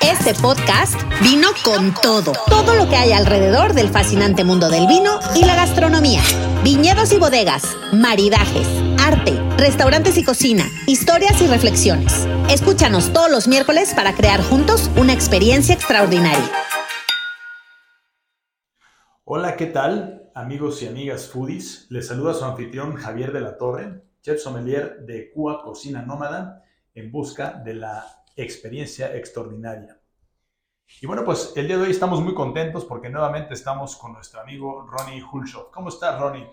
Este 0.00 0.32
podcast 0.40 0.94
vino 1.22 1.48
con 1.64 1.92
todo. 2.02 2.32
Todo 2.48 2.74
lo 2.74 2.88
que 2.88 2.96
hay 2.96 3.12
alrededor 3.12 3.74
del 3.74 3.90
fascinante 3.90 4.42
mundo 4.42 4.70
del 4.70 4.86
vino 4.86 5.20
y 5.34 5.44
la 5.44 5.54
gastronomía. 5.54 6.22
Viñedos 6.64 7.12
y 7.12 7.18
bodegas, 7.18 7.76
maridajes, 7.92 8.66
arte, 8.98 9.38
restaurantes 9.58 10.16
y 10.16 10.24
cocina, 10.24 10.64
historias 10.86 11.42
y 11.42 11.46
reflexiones. 11.46 12.26
Escúchanos 12.48 13.12
todos 13.12 13.30
los 13.30 13.48
miércoles 13.48 13.92
para 13.94 14.14
crear 14.14 14.42
juntos 14.42 14.90
una 14.96 15.12
experiencia 15.12 15.74
extraordinaria. 15.74 16.50
Hola, 19.24 19.56
¿qué 19.56 19.66
tal? 19.66 20.30
Amigos 20.34 20.82
y 20.82 20.86
amigas 20.86 21.26
foodies, 21.26 21.86
les 21.90 22.06
saluda 22.06 22.32
su 22.32 22.44
anfitrión 22.44 22.96
Javier 22.96 23.32
de 23.32 23.40
la 23.42 23.58
Torre, 23.58 24.04
chef 24.22 24.40
sommelier 24.40 25.00
de 25.00 25.30
Cuba 25.32 25.62
Cocina 25.62 26.02
Nómada, 26.02 26.64
en 26.94 27.12
busca 27.12 27.52
de 27.52 27.74
la 27.74 28.19
experiencia 28.42 29.14
extraordinaria. 29.16 30.00
Y 31.00 31.06
bueno, 31.06 31.24
pues 31.24 31.52
el 31.56 31.66
día 31.66 31.76
de 31.76 31.84
hoy 31.84 31.90
estamos 31.90 32.20
muy 32.20 32.34
contentos 32.34 32.84
porque 32.84 33.08
nuevamente 33.08 33.54
estamos 33.54 33.96
con 33.96 34.12
nuestro 34.12 34.40
amigo 34.40 34.86
Ronnie 34.86 35.22
Hulshoff. 35.22 35.70
¿Cómo 35.70 35.88
estás, 35.88 36.20
Ronnie? 36.20 36.46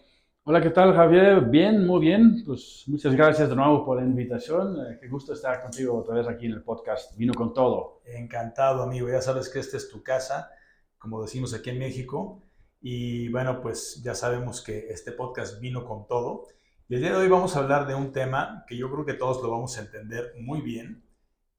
Hola, 0.43 0.61
¿qué 0.61 0.69
tal, 0.69 0.93
Javier? 0.93 1.41
Bien, 1.41 1.85
muy 1.85 1.99
bien. 1.99 2.43
Pues 2.45 2.83
muchas 2.87 3.13
gracias 3.13 3.49
de 3.49 3.55
nuevo 3.55 3.83
por 3.83 3.97
la 3.97 4.05
invitación. 4.05 4.77
Eh, 4.79 4.97
qué 5.01 5.09
gusto 5.09 5.33
estar 5.33 5.61
contigo 5.61 5.97
otra 5.97 6.15
vez 6.15 6.27
aquí 6.27 6.45
en 6.45 6.53
el 6.53 6.63
podcast 6.63 7.17
Vino 7.17 7.33
con 7.33 7.53
Todo. 7.53 8.01
Encantado, 8.05 8.83
amigo. 8.83 9.09
Ya 9.09 9.21
sabes 9.21 9.49
que 9.49 9.59
esta 9.59 9.75
es 9.75 9.89
tu 9.89 10.01
casa, 10.03 10.51
como 10.97 11.21
decimos 11.21 11.53
aquí 11.53 11.71
en 11.71 11.79
México. 11.79 12.43
Y 12.79 13.27
bueno, 13.29 13.59
pues 13.59 14.01
ya 14.03 14.15
sabemos 14.15 14.61
que 14.61 14.87
este 14.89 15.11
podcast 15.11 15.59
vino 15.59 15.83
con 15.83 16.07
todo. 16.07 16.45
Y 16.87 16.95
el 16.95 17.01
día 17.01 17.11
de 17.11 17.17
hoy 17.17 17.27
vamos 17.27 17.55
a 17.55 17.59
hablar 17.59 17.87
de 17.87 17.95
un 17.95 18.13
tema 18.13 18.63
que 18.67 18.77
yo 18.77 18.89
creo 18.89 19.05
que 19.05 19.15
todos 19.15 19.41
lo 19.43 19.51
vamos 19.51 19.77
a 19.77 19.81
entender 19.81 20.33
muy 20.39 20.61
bien 20.61 21.06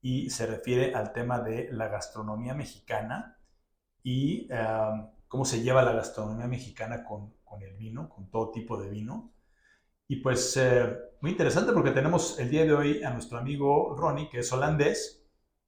y 0.01 0.29
se 0.29 0.45
refiere 0.45 0.93
al 0.95 1.11
tema 1.11 1.41
de 1.41 1.69
la 1.71 1.87
gastronomía 1.87 2.53
mexicana 2.53 3.37
y 4.03 4.47
cómo 5.27 5.45
se 5.45 5.61
lleva 5.61 5.83
la 5.83 5.93
gastronomía 5.93 6.47
mexicana 6.47 7.03
con, 7.03 7.33
con, 7.43 7.61
el 7.61 7.75
vino, 7.75 8.09
con 8.09 8.29
todo 8.29 8.51
tipo 8.51 8.81
de 8.81 8.89
vino. 8.89 9.33
Y 10.07 10.17
pues 10.17 10.57
eh, 10.57 10.97
muy 11.21 11.31
interesante 11.31 11.71
porque 11.71 11.91
tenemos 11.91 12.39
el 12.39 12.49
día 12.49 12.65
de 12.65 12.73
hoy 12.73 13.03
a 13.03 13.11
nuestro 13.11 13.37
amigo 13.37 13.95
Ronnie, 13.95 14.29
que 14.29 14.39
es 14.39 14.51
holandés 14.51 15.23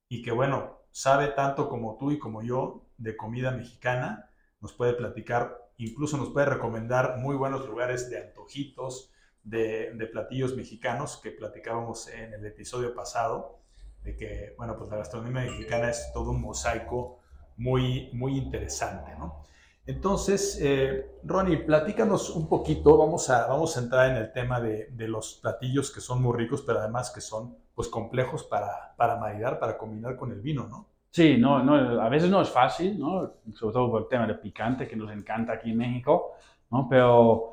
y 0.10 0.24
que 0.24 0.32
bueno, 0.32 0.82
sabe 0.92 1.28
tanto 1.28 1.70
como 1.70 1.98
tú 1.98 2.12
y 2.12 2.18
como 2.18 2.42
yo 2.42 2.88
de 2.98 3.16
comida 3.16 3.52
mexicana, 3.52 4.30
nos 4.60 4.74
puede 4.74 4.94
platicar, 4.94 5.72
incluso 5.78 6.18
nos 6.18 6.30
puede 6.30 6.48
recomendar 6.48 7.18
muy 7.18 7.36
buenos 7.36 7.66
lugares 7.68 8.10
de 8.10 8.20
antojitos, 8.20 9.12
de, 9.44 9.94
de 9.94 10.08
platillos 10.08 10.56
mexicanos 10.56 11.20
que 11.22 11.32
platicábamos 11.32 12.08
en 12.10 12.34
el 12.34 12.46
episodio 12.46 12.94
pasado 12.96 13.61
de 14.04 14.16
que, 14.16 14.54
bueno, 14.58 14.76
pues 14.78 14.90
la 14.90 14.98
gastronomía 14.98 15.44
mexicana 15.44 15.90
es 15.90 16.12
todo 16.14 16.32
un 16.32 16.42
mosaico 16.42 17.20
muy, 17.58 18.10
muy 18.14 18.38
interesante, 18.38 19.12
¿no? 19.18 19.44
Entonces, 19.86 20.60
eh, 20.62 21.18
Ronnie, 21.24 21.58
platícanos 21.58 22.30
un 22.30 22.48
poquito, 22.48 22.98
vamos 22.98 23.30
a, 23.30 23.48
vamos 23.48 23.76
a 23.76 23.82
entrar 23.82 24.12
en 24.12 24.18
el 24.18 24.32
tema 24.32 24.62
de, 24.62 24.88
de, 24.92 25.08
los 25.08 25.40
platillos 25.42 25.92
que 25.92 26.02
son 26.02 26.22
muy 26.22 26.38
ricos, 26.38 26.62
pero 26.62 26.80
además 26.80 27.12
que 27.12 27.20
son 27.20 27.58
pues 27.74 27.88
complejos 27.88 28.44
para, 28.44 28.94
para 28.96 29.18
maridar, 29.18 29.60
para 29.60 29.78
combinar 29.78 30.16
con 30.16 30.32
el 30.32 30.40
vino, 30.40 30.68
¿no? 30.68 30.88
Sí, 31.10 31.36
no, 31.38 31.62
no, 31.62 32.02
a 32.02 32.08
veces 32.08 32.30
no 32.30 32.42
es 32.42 32.50
fácil, 32.50 32.98
¿no? 32.98 33.34
sobre 33.54 33.74
todo 33.74 33.92
por 33.92 34.02
el 34.04 34.08
tema 34.08 34.26
de 34.26 34.36
picante 34.36 34.88
que 34.88 34.96
nos 34.96 35.12
encanta 35.12 35.54
aquí 35.54 35.72
en 35.72 35.78
México, 35.78 36.36
¿no? 36.70 36.88
pero 36.90 37.52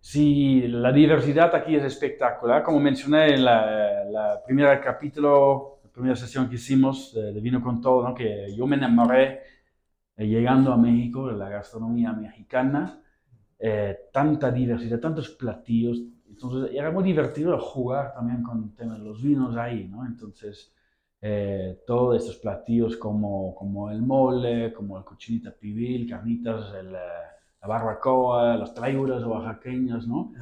sí, 0.00 0.68
la 0.68 0.92
diversidad 0.92 1.54
aquí 1.54 1.76
es 1.76 1.84
espectacular. 1.84 2.62
Como 2.62 2.78
mencioné 2.78 3.34
en 3.34 3.44
la, 3.44 4.04
la 4.04 4.42
primera 4.44 4.78
capítulo, 4.82 5.79
primera 6.00 6.16
sesión 6.16 6.48
que 6.48 6.54
hicimos 6.54 7.12
de, 7.14 7.38
Vino 7.40 7.62
con 7.62 7.80
Todo, 7.80 8.08
¿no? 8.08 8.14
que 8.14 8.54
yo 8.56 8.66
me 8.66 8.76
enamoré 8.76 9.40
eh, 10.16 10.26
llegando 10.26 10.72
a 10.72 10.76
México, 10.76 11.28
de 11.28 11.36
la 11.36 11.48
gastronomía 11.50 12.12
mexicana, 12.12 13.02
eh, 13.58 14.08
tanta 14.12 14.50
diversidad, 14.50 14.98
tantos 14.98 15.28
platillos. 15.30 16.00
Entonces 16.26 16.74
era 16.74 16.90
muy 16.90 17.04
divertido 17.04 17.58
jugar 17.58 18.14
también 18.14 18.42
con 18.42 18.64
el 18.64 18.74
tema 18.74 18.94
de 18.94 19.04
los 19.04 19.22
vinos 19.22 19.56
ahí, 19.56 19.88
¿no? 19.88 20.06
Entonces, 20.06 20.74
eh, 21.20 21.82
todos 21.86 22.16
estos 22.16 22.36
platillos 22.36 22.96
como, 22.96 23.54
como 23.54 23.90
el 23.90 24.00
mole, 24.00 24.72
como 24.72 24.96
el 24.96 25.04
cochinita 25.04 25.50
pibil, 25.52 26.08
carnitas, 26.08 26.72
el, 26.74 26.92
la 26.92 27.68
barbacoa, 27.68 28.56
las 28.56 28.72
traiuras 28.72 29.22
oaxaqueñas, 29.22 30.06
¿no? 30.06 30.32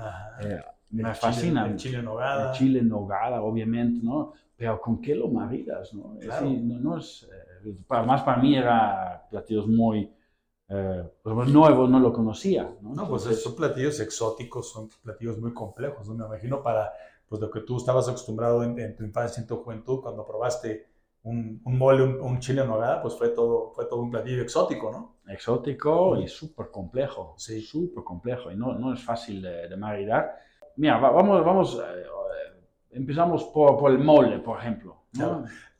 Me 0.90 1.14
fascina. 1.14 1.66
El 1.66 1.76
chile 1.76 1.98
en 1.98 2.04
nogada. 2.04 2.52
El 2.52 2.58
chile 2.58 2.78
en 2.80 2.88
nogada, 2.88 3.42
obviamente, 3.42 4.00
¿no? 4.02 4.32
pero 4.58 4.80
¿con 4.80 5.00
qué 5.00 5.14
lo 5.14 5.28
maridas? 5.28 5.94
¿no? 5.94 6.18
no, 6.20 6.98
es, 6.98 7.28
eh, 7.64 7.76
más 7.88 8.22
para 8.22 8.42
mí 8.42 8.56
era 8.56 9.24
platillos 9.30 9.68
muy 9.68 10.12
eh, 10.68 11.04
pues 11.22 11.48
nuevos, 11.48 11.88
no 11.88 12.00
lo 12.00 12.12
conocía. 12.12 12.68
No, 12.80 12.92
no 12.92 13.08
pues 13.08 13.22
son 13.22 13.54
platillos 13.54 14.00
exóticos, 14.00 14.68
son 14.72 14.88
platillos 15.00 15.38
muy 15.38 15.54
complejos. 15.54 16.08
¿no? 16.08 16.14
Me 16.14 16.26
imagino 16.26 16.60
para 16.60 16.92
pues, 17.28 17.40
lo 17.40 17.48
que 17.52 17.60
tú 17.60 17.76
estabas 17.76 18.08
acostumbrado 18.08 18.64
en, 18.64 18.96
tu 18.96 19.04
infancia, 19.04 19.40
en 19.40 19.46
tu 19.46 19.58
juventud, 19.58 20.00
cuando 20.00 20.26
probaste 20.26 20.88
un, 21.22 21.62
un 21.64 21.78
mole, 21.78 22.02
un, 22.02 22.40
chile 22.40 22.62
en 22.62 22.66
nogada, 22.66 23.00
pues 23.00 23.14
fue 23.14 23.28
todo, 23.28 23.70
fue 23.70 23.86
todo 23.86 24.00
un 24.00 24.10
platillo 24.10 24.42
exótico, 24.42 24.90
¿no? 24.90 25.18
Exótico 25.32 26.16
y 26.16 26.26
súper 26.26 26.72
complejo, 26.72 27.34
sí. 27.38 27.60
súper 27.60 28.02
complejo 28.02 28.50
y 28.50 28.56
no, 28.56 28.74
no 28.74 28.92
es 28.92 29.04
fácil 29.04 29.40
de, 29.40 29.68
de 29.68 29.76
maridar. 29.76 30.47
Mira, 30.78 30.98
vamos, 30.98 31.44
vamos 31.44 31.82
eh, 31.84 32.08
empezamos 32.92 33.44
por, 33.44 33.90
el 33.90 33.98
mole, 33.98 34.38
por 34.38 34.58
ejemplo. 34.58 35.04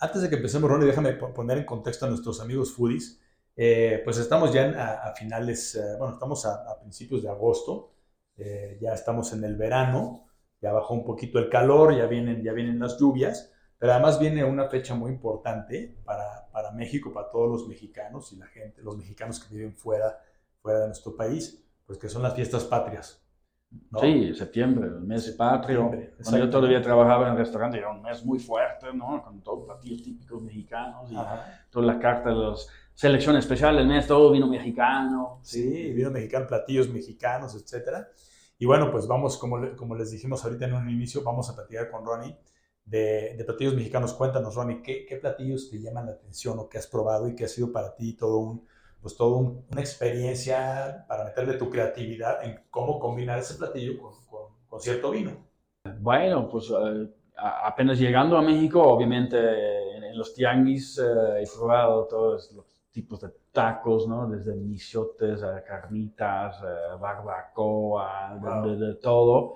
Antes 0.01 0.23
de 0.23 0.29
que 0.29 0.37
empecemos, 0.37 0.69
Ronnie, 0.69 0.87
déjame 0.87 1.13
poner 1.13 1.59
en 1.59 1.65
contexto 1.65 2.07
a 2.07 2.09
nuestros 2.09 2.41
amigos 2.41 2.73
foodies. 2.73 3.21
Eh, 3.57 4.03
pues 4.05 4.19
estamos 4.19 4.53
ya 4.53 5.03
a, 5.05 5.13
finales, 5.15 5.75
eh, 5.75 5.97
bueno, 5.99 6.15
estamos 6.15 6.47
a, 6.47 6.79
principios 6.81 7.23
de 7.23 7.29
agosto, 7.29 7.93
eh, 8.37 8.79
ya 8.81 8.93
estamos 8.93 9.33
en 9.33 9.43
el 9.43 9.57
verano, 9.57 10.29
ya 10.61 10.73
bajó 10.73 10.95
un 10.95 11.05
poquito 11.05 11.41
el 11.41 11.49
calor, 11.49 11.97
ya 11.97 12.07
vienen, 12.07 12.43
ya 12.43 12.53
vienen 12.53 12.79
las 12.79 12.99
lluvias, 12.99 13.53
pero 13.77 13.93
además 13.93 14.21
viene 14.21 14.45
una 14.45 14.69
fecha 14.69 14.95
muy 14.95 15.11
importante 15.11 15.97
para, 16.05 16.49
para 16.53 16.71
México, 16.71 17.13
para 17.13 17.31
todos 17.31 17.51
los 17.51 17.69
mexicanos 17.69 18.33
y 18.33 18.37
la 18.37 18.47
gente, 18.47 18.81
los 18.83 18.97
mexicanos 18.97 19.41
que 19.41 19.53
viven 19.53 19.75
fuera, 19.75 20.21
fuera 20.63 20.81
de 20.81 20.87
nuestro 20.87 21.17
país, 21.17 21.65
pues 21.85 21.99
que 21.99 22.09
son 22.09 22.23
las 22.23 22.35
fiestas 22.35 22.63
patrias. 22.65 23.28
Sí, 24.01 24.35
septiembre, 24.35 24.87
el 24.87 25.01
mes 25.01 25.31
patrio. 25.33 25.91
Cuando 26.23 26.39
yo 26.39 26.51
todavía 26.51 26.81
trabajaba 26.81 27.27
en 27.27 27.33
el 27.33 27.39
restaurante, 27.39 27.79
era 27.79 27.91
un 27.91 28.03
mes 28.03 28.25
muy 28.25 28.39
fuerte, 28.39 28.93
¿no? 28.95 29.23
Con 29.23 29.43
todos 29.43 29.59
los 29.59 29.67
platillos 29.67 30.03
típicos 30.03 30.43
mexicanos 30.43 31.11
y 31.11 31.17
toda 31.71 31.87
la 31.87 31.99
carta 31.99 32.31
de 32.31 32.37
los 32.37 32.69
selección 32.99 33.37
especial 33.37 33.77
del 33.77 33.87
mes, 33.87 34.09
todo 34.09 34.33
vino 34.33 34.49
mexicano. 34.49 35.39
Sí, 35.43 35.93
vino 35.93 36.11
mexicano, 36.11 36.49
platillos 36.49 36.89
mexicanos, 36.89 37.55
etcétera. 37.55 38.09
Y 38.59 38.67
bueno, 38.67 38.91
pues 38.91 39.07
vamos, 39.07 39.39
como, 39.39 39.77
como 39.77 39.95
les 39.95 40.11
dijimos 40.11 40.45
ahorita 40.45 40.65
en 40.65 40.75
un 40.75 40.91
inicio, 40.91 41.23
vamos 41.23 41.49
a 41.49 41.55
platicar 41.55 41.91
con 41.91 42.05
Ronnie 42.05 42.37
de, 42.85 43.37
de 43.37 43.45
platillos 43.45 43.75
mexicanos. 43.75 44.15
Cuéntanos, 44.15 44.55
Ronnie, 44.55 44.83
¿qué, 44.83 45.07
¿qué, 45.07 45.17
platillos 45.17 45.71
te 45.71 45.81
llaman 45.81 46.07
la 46.07 46.13
atención 46.13 46.59
o 46.59 46.69
qué 46.69 46.79
has 46.79 46.89
probado 46.89 47.29
y 47.29 47.37
qué 47.37 47.45
ha 47.45 47.49
sido 47.49 47.71
para 47.71 47.95
ti 47.95 48.15
todo 48.15 48.39
un, 48.39 48.67
pues 49.01 49.17
toda 49.17 49.39
una 49.39 49.81
experiencia 49.81 51.05
para 51.09 51.25
meterle 51.25 51.55
tu 51.55 51.71
creatividad 51.71 52.45
en 52.45 52.61
cómo 52.71 52.99
combinar 52.99 53.39
ese 53.39 53.55
platillo 53.55 53.99
con, 53.99 54.13
con, 54.69 54.81
cierto 54.81 55.11
vino. 55.11 55.33
Bueno, 56.01 56.49
pues 56.49 56.71
eh, 56.71 57.09
apenas 57.37 57.99
llegando 57.99 58.37
a 58.37 58.43
México, 58.43 58.83
obviamente 58.83 59.37
en, 59.97 60.17
los 60.17 60.35
tianguis 60.35 60.99
eh, 60.99 61.43
he 61.43 61.47
probado 61.57 62.07
todos 62.07 62.53
los 62.53 62.67
tipos 62.91 63.21
de 63.21 63.31
tacos, 63.53 64.09
¿no? 64.09 64.29
Desde 64.29 64.55
michotes, 64.55 65.43
a 65.43 65.63
carnitas, 65.63 66.61
eh, 66.63 66.97
barbacoa, 67.01 68.39
de, 68.65 68.95
todo. 68.97 69.55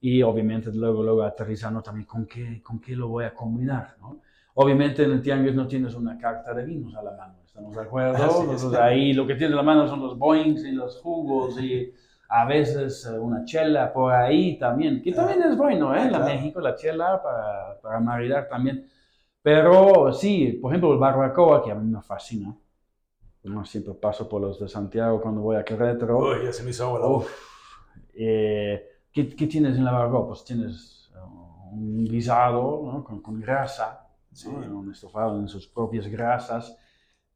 Y 0.00 0.22
obviamente 0.22 0.70
luego, 0.72 1.02
luego 1.02 1.22
aterrizando 1.22 1.80
también 1.80 2.06
con 2.06 2.26
qué, 2.26 2.62
con 2.62 2.80
qué 2.80 2.94
lo 2.94 3.08
voy 3.08 3.24
a 3.24 3.32
combinar, 3.32 3.96
¿no? 4.00 4.20
Obviamente 4.54 5.04
en 5.04 5.12
el 5.12 5.22
tianguis 5.22 5.54
no 5.54 5.66
tienes 5.66 5.94
una 5.94 6.18
carta 6.18 6.52
de 6.52 6.64
vinos 6.64 6.94
a 6.94 7.02
la 7.02 7.12
mano, 7.12 7.41
¿estamos 7.52 7.76
de 7.76 7.82
acuerdo? 7.82 8.82
ahí 8.82 9.12
lo 9.12 9.26
que 9.26 9.34
tienes 9.34 9.52
a 9.52 9.56
la 9.56 9.62
mano 9.62 9.86
son 9.86 10.00
los 10.00 10.16
boings 10.18 10.64
y 10.64 10.72
los 10.72 10.98
jugos 11.00 11.60
y 11.60 11.92
a 12.30 12.46
veces 12.46 13.04
eh, 13.04 13.18
una 13.18 13.44
chela 13.44 13.92
por 13.92 14.10
ahí 14.10 14.58
también, 14.58 15.02
que 15.02 15.12
también 15.12 15.42
es 15.42 15.54
bueno, 15.54 15.94
¿eh? 15.94 16.10
La 16.10 16.20
México, 16.20 16.62
la 16.62 16.74
chela 16.74 17.22
para, 17.22 17.78
para 17.82 18.00
maridar 18.00 18.48
también. 18.48 18.86
Pero 19.42 20.12
sí, 20.14 20.58
por 20.62 20.72
ejemplo, 20.72 20.94
el 20.94 20.98
barbacoa, 20.98 21.62
que 21.62 21.72
a 21.72 21.74
mí 21.74 21.90
me 21.90 22.00
fascina. 22.00 22.56
No, 23.42 23.64
siempre 23.66 23.92
paso 23.92 24.28
por 24.28 24.40
los 24.40 24.58
de 24.58 24.68
Santiago 24.68 25.20
cuando 25.20 25.42
voy 25.42 25.56
a 25.56 25.64
Querétaro. 25.64 26.18
Uy, 26.20 26.44
ya 26.44 26.52
se 26.52 26.62
me 26.62 26.70
hizo 26.70 26.86
agua 26.86 27.26
eh, 28.14 28.82
¿qué, 29.12 29.28
¿qué, 29.28 29.46
tienes 29.46 29.76
en 29.76 29.84
la 29.84 29.92
barbacoa? 29.92 30.28
Pues 30.28 30.44
tienes 30.44 31.10
uh, 31.14 31.74
un 31.74 32.04
guisado 32.04 32.82
¿no? 32.84 33.04
con, 33.04 33.20
con 33.20 33.40
grasa, 33.40 34.08
sí. 34.32 34.48
un 34.48 34.90
estofado 34.90 35.38
en 35.38 35.48
sus 35.48 35.66
propias 35.66 36.06
grasas, 36.06 36.78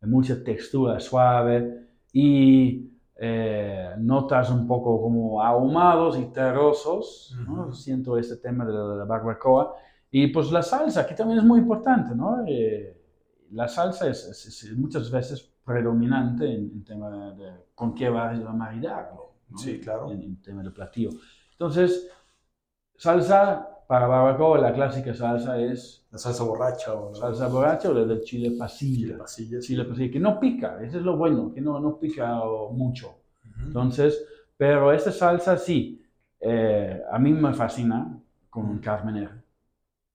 mucha 0.03 0.43
textura 0.43 1.01
suave 1.01 1.87
y 2.13 2.91
eh, 3.17 3.95
notas 3.99 4.51
un 4.51 4.67
poco 4.67 5.01
como 5.01 5.43
ahumados 5.43 6.19
y 6.19 6.27
terrosos, 6.27 7.37
siento 7.73 8.19
este 8.19 8.37
tema 8.37 8.65
de 8.65 8.73
la, 8.73 9.05
barbacoa. 9.05 9.75
Y 10.11 10.29
pues 10.29 10.51
la 10.53 10.63
salsa, 10.63 11.07
que 11.07 11.15
también 11.15 11.41
es 11.41 11.45
muy 11.45 11.59
importante, 11.59 12.15
¿no? 12.15 12.45
Eh, 12.47 12.97
la 13.53 13.69
salsa 13.69 14.09
es, 14.09 14.73
muchas 14.77 15.11
veces 15.11 15.53
predominante 15.65 16.45
en, 16.45 16.71
en 16.73 16.85
tema 16.85 17.11
de 17.11 17.51
con 17.75 17.95
qué 17.95 18.09
va 18.09 18.31
a 18.31 18.53
maridarlo. 18.53 19.33
Sí, 19.57 19.81
claro. 19.81 20.11
En, 20.11 20.23
en 20.23 20.43
tema 20.43 20.63
de 20.63 20.71
platillo. 20.71 21.11
Entonces, 21.53 22.11
salsa 22.97 23.76
para 23.87 24.07
barbacoa, 24.07 24.59
la 24.59 24.73
clásica 24.73 25.15
salsa 25.15 25.61
es... 25.61 26.07
La 26.11 26.19
salsa 26.19 26.45
borracha 26.45 26.95
o... 26.95 27.15
Salsa 27.15 27.49
borracha 27.49 27.91
o 27.91 27.95
la 27.95 28.05
del 28.05 28.23
chile 28.23 28.53
pasilla. 28.59 29.07
Chile 29.07 29.19
pasilla. 29.19 29.61
Chile 29.61 29.85
pasilla, 29.85 30.13
que 30.13 30.21
no 30.21 30.41
pica, 30.41 30.79
eso 30.83 30.99
es 30.99 31.05
lo 31.05 31.17
bueno, 31.17 31.53
que 31.53 31.61
no, 31.61 31.79
no 31.79 31.99
pica 31.99 32.41
mucho. 32.73 33.15
Entonces, 33.65 34.25
pero 34.57 34.93
esta 34.93 35.13
salsa 35.13 35.57
sí, 35.57 36.03
eh, 36.41 37.03
a 37.11 37.19
mí 37.19 37.33
me 37.33 37.53
fascina 37.55 38.19
con 38.51 38.67
un 38.67 38.79
carmener. 38.79 39.31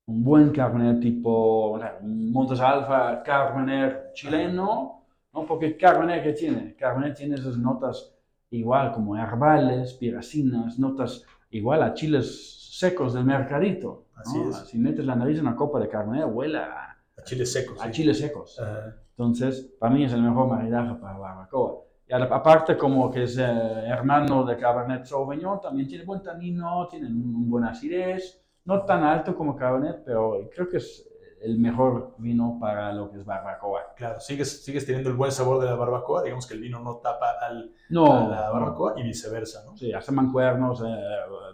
Un 0.08 0.24
buen 0.24 0.52
carmener 0.52 1.00
tipo, 1.00 1.80
Montes 2.02 2.60
Alfa 2.60 3.24
carmener 3.24 4.12
chileno, 4.14 5.04
¿no? 5.34 5.46
Porque 5.46 5.68
el 5.68 5.78
carmener 5.78 6.24
que 6.24 6.34
tiene, 6.34 6.76
carmener 6.76 7.14
tiene 7.14 7.36
esas 7.36 7.58
notas 7.58 8.14
igual 8.50 8.92
como 8.92 9.16
herbales, 9.16 9.94
piracinas, 9.94 10.78
notas 10.78 11.26
igual 11.51 11.83
a 11.83 11.94
chiles 11.94 12.77
secos 12.77 13.13
del 13.13 13.25
mercadito. 13.25 14.06
Así 14.15 14.39
es. 14.39 14.56
Si 14.68 14.77
metes 14.77 15.06
la 15.06 15.15
nariz 15.15 15.39
en 15.39 15.48
una 15.48 15.56
copa 15.56 15.80
de 15.80 15.88
carne, 15.88 16.24
huele 16.25 16.57
a, 16.57 16.98
a 17.18 17.24
chiles 17.24 17.51
secos. 17.51 17.80
A 17.81 17.86
sí. 17.86 17.92
chiles 17.92 18.19
secos. 18.19 18.59
Ajá. 18.59 18.95
Entonces, 19.12 19.75
para 19.80 19.94
mí 19.94 20.03
es 20.03 20.13
el 20.13 20.24
mejor 20.24 20.48
maridaje 20.48 20.95
para 20.95 21.18
barbacoa. 21.18 21.83
Y 22.07 22.13
aparte, 22.13 22.75
como 22.75 23.12
que 23.12 23.24
es 23.24 23.38
eh, 23.38 23.44
hermano 23.44 24.44
de 24.44 24.57
Cabernet 24.57 25.06
Sauvignon, 25.06 25.62
también 25.62 25.88
tiene 25.88 26.03
buen 26.03 26.21
tanino, 26.24 26.88
tiene 26.89 27.07
un, 27.07 27.36
un 27.36 27.50
buen 27.50 27.63
acidez, 27.63 28.44
no 28.65 28.83
tan 28.83 29.03
alto 29.03 29.36
como 29.36 29.56
Cabernet, 29.56 30.01
pero 30.03 30.50
creo 30.53 30.68
que 30.68 30.77
es 30.77 31.07
el 31.42 31.58
mejor 31.60 32.16
vino 32.18 32.58
para 32.60 32.94
lo 32.94 33.12
que 33.12 33.18
es 33.18 33.26
barbacoa. 33.26 33.94
Claro, 33.96 34.20
sigues, 34.20 34.64
sigues 34.64 34.86
teniendo 34.86 35.10
el 35.10 35.16
buen 35.16 35.32
sabor 35.32 35.60
de 35.60 35.66
la 35.66 35.76
barbacoa, 35.76 36.24
digamos 36.24 36.46
que 36.48 36.54
el 36.54 36.62
vino 36.62 36.80
no 36.80 36.98
tapa 36.98 37.32
al, 37.42 37.74
No, 37.90 38.14
a 38.14 38.28
la 38.28 38.50
barbacoa 38.50 39.00
y 39.00 39.04
viceversa, 39.04 39.64
¿no? 39.66 39.76
Sí, 39.76 39.92
hace 39.92 40.12
mancuernos, 40.12 40.82
eh, 40.86 41.04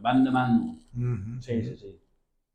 van 0.02 0.24
de 0.24 0.32
mano. 0.32 0.80
Sí, 1.40 1.64
sí, 1.64 1.76
sí. 1.76 2.02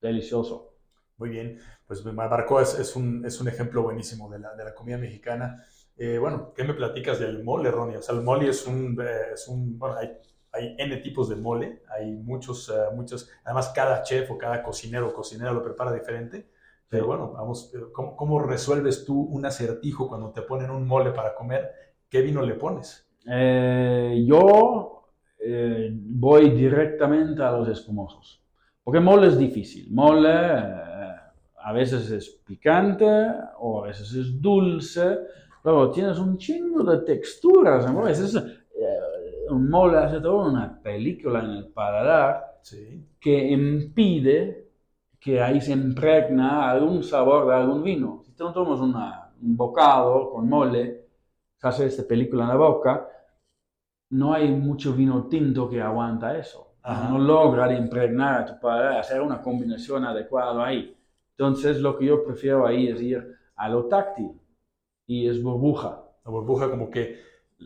Delicioso. 0.00 0.70
Muy 1.16 1.30
bien, 1.30 1.58
pues 1.86 2.02
barbacoa 2.02 2.62
es, 2.62 2.78
es, 2.78 2.96
un, 2.96 3.24
es 3.24 3.40
un 3.40 3.48
ejemplo 3.48 3.82
buenísimo 3.82 4.28
de 4.28 4.40
la, 4.40 4.54
de 4.54 4.64
la 4.64 4.74
comida 4.74 4.98
mexicana. 4.98 5.64
Eh, 5.96 6.18
bueno, 6.18 6.52
¿qué 6.54 6.64
me 6.64 6.74
platicas 6.74 7.20
del 7.20 7.44
mole, 7.44 7.70
Ronnie? 7.70 7.98
O 7.98 8.02
sea, 8.02 8.14
el 8.14 8.22
mole 8.22 8.48
es 8.48 8.66
un, 8.66 8.98
eh, 9.00 9.34
es 9.34 9.46
un 9.46 9.78
bueno, 9.78 9.96
hay, 9.96 10.10
hay 10.52 10.74
N 10.78 10.96
tipos 10.98 11.28
de 11.28 11.36
mole, 11.36 11.82
hay 11.88 12.10
muchos, 12.12 12.68
eh, 12.70 12.94
muchos, 12.94 13.30
además 13.44 13.72
cada 13.74 14.02
chef 14.02 14.30
o 14.30 14.38
cada 14.38 14.62
cocinero 14.62 15.08
o 15.08 15.12
cocinera 15.14 15.52
lo 15.52 15.62
prepara 15.62 15.92
diferente. 15.92 16.50
Pero 16.92 17.06
bueno, 17.06 17.32
vamos, 17.32 17.72
¿cómo, 17.90 18.14
¿cómo 18.14 18.38
resuelves 18.38 19.06
tú 19.06 19.18
un 19.18 19.46
acertijo 19.46 20.06
cuando 20.06 20.30
te 20.30 20.42
ponen 20.42 20.70
un 20.70 20.86
mole 20.86 21.10
para 21.12 21.34
comer? 21.34 21.70
¿Qué 22.06 22.20
vino 22.20 22.42
le 22.42 22.52
pones? 22.52 23.08
Eh, 23.26 24.22
yo 24.28 25.06
eh, 25.38 25.88
voy 25.90 26.50
directamente 26.50 27.42
a 27.42 27.52
los 27.52 27.66
espumosos. 27.68 28.44
Porque 28.84 29.00
mole 29.00 29.28
es 29.28 29.38
difícil. 29.38 29.90
Mole 29.90 30.28
eh, 30.28 30.74
a 31.64 31.72
veces 31.72 32.10
es 32.10 32.28
picante 32.28 33.06
o 33.58 33.82
a 33.82 33.86
veces 33.86 34.12
es 34.12 34.38
dulce. 34.38 35.18
Luego 35.64 35.90
tienes 35.92 36.18
un 36.18 36.36
chingo 36.36 36.84
de 36.84 36.98
texturas. 37.06 37.90
¿no? 37.90 38.00
A 38.00 38.08
veces 38.08 38.34
un 39.48 39.70
mole 39.70 39.96
hace 39.96 40.20
toda 40.20 40.46
una 40.46 40.78
película 40.82 41.40
en 41.42 41.50
el 41.52 41.68
paladar 41.68 42.50
Sí. 42.60 43.02
que 43.18 43.48
impide 43.50 44.61
que 45.22 45.40
ahí 45.40 45.60
se 45.60 45.72
impregna 45.72 46.68
algún 46.70 47.02
sabor 47.04 47.46
de 47.46 47.54
algún 47.54 47.82
vino. 47.82 48.22
Si 48.24 48.32
tú 48.32 48.52
tomas 48.52 48.80
una- 48.80 49.32
un 49.40 49.56
bocado 49.56 50.30
con 50.32 50.48
mole, 50.48 51.06
se 51.56 51.68
hace 51.68 51.86
esta 51.86 52.02
película 52.06 52.42
en 52.44 52.48
la 52.48 52.56
boca, 52.56 53.08
no 54.10 54.34
hay 54.34 54.50
mucho 54.50 54.92
vino 54.92 55.26
tinto 55.28 55.68
que 55.68 55.80
aguanta 55.80 56.36
eso. 56.36 56.74
Ajá. 56.82 57.08
No 57.08 57.18
logra 57.18 57.72
impregnar 57.72 58.40
a 58.40 58.44
tu 58.46 58.60
paladar, 58.60 58.98
hacer 58.98 59.20
una 59.22 59.40
combinación 59.40 60.04
adecuada 60.04 60.66
ahí. 60.66 60.96
Entonces 61.36 61.80
lo 61.80 61.96
que 61.96 62.06
yo 62.06 62.24
prefiero 62.24 62.66
ahí 62.66 62.88
es 62.88 63.00
ir 63.00 63.36
a 63.54 63.68
lo 63.68 63.86
táctil 63.86 64.32
y 65.06 65.28
es 65.28 65.42
burbuja. 65.42 66.02
La 66.24 66.30
burbuja 66.30 66.68
como 66.70 66.90
que 66.90 67.20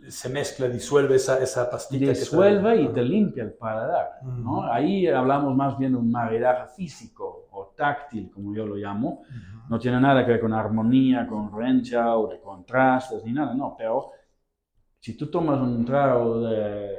se 0.09 0.29
mezcla, 0.29 0.69
disuelve 0.69 1.17
esa, 1.17 1.39
esa 1.43 1.71
pastita. 1.71 2.07
que 2.07 2.11
disuelve 2.19 2.61
trae. 2.63 2.83
y 2.83 2.89
te 2.89 3.03
limpia 3.03 3.43
el 3.45 3.53
paladar. 3.53 4.21
¿no? 4.23 4.65
Ahí 4.71 5.07
hablamos 5.07 5.55
más 5.57 5.77
bien 5.79 5.93
de 5.93 5.99
un 5.99 6.11
maridaje 6.11 6.69
físico 6.77 7.47
o 7.53 7.73
táctil, 7.77 8.31
como 8.31 8.55
yo 8.55 8.67
lo 8.67 8.75
llamo. 8.77 9.23
No 9.69 9.79
tiene 9.79 10.01
nada 10.01 10.25
que 10.25 10.33
ver 10.33 10.41
con 10.41 10.53
armonía, 10.53 11.27
con 11.27 11.51
rencha 11.57 12.17
o 12.17 12.29
de 12.29 12.41
contrastes 12.41 13.25
ni 13.25 13.33
nada, 13.33 13.55
no. 13.55 13.75
Pero 13.77 14.11
si 15.01 15.17
tú 15.17 15.27
tomas 15.31 15.61
un 15.61 15.85
trago 15.85 16.41
de, 16.41 16.99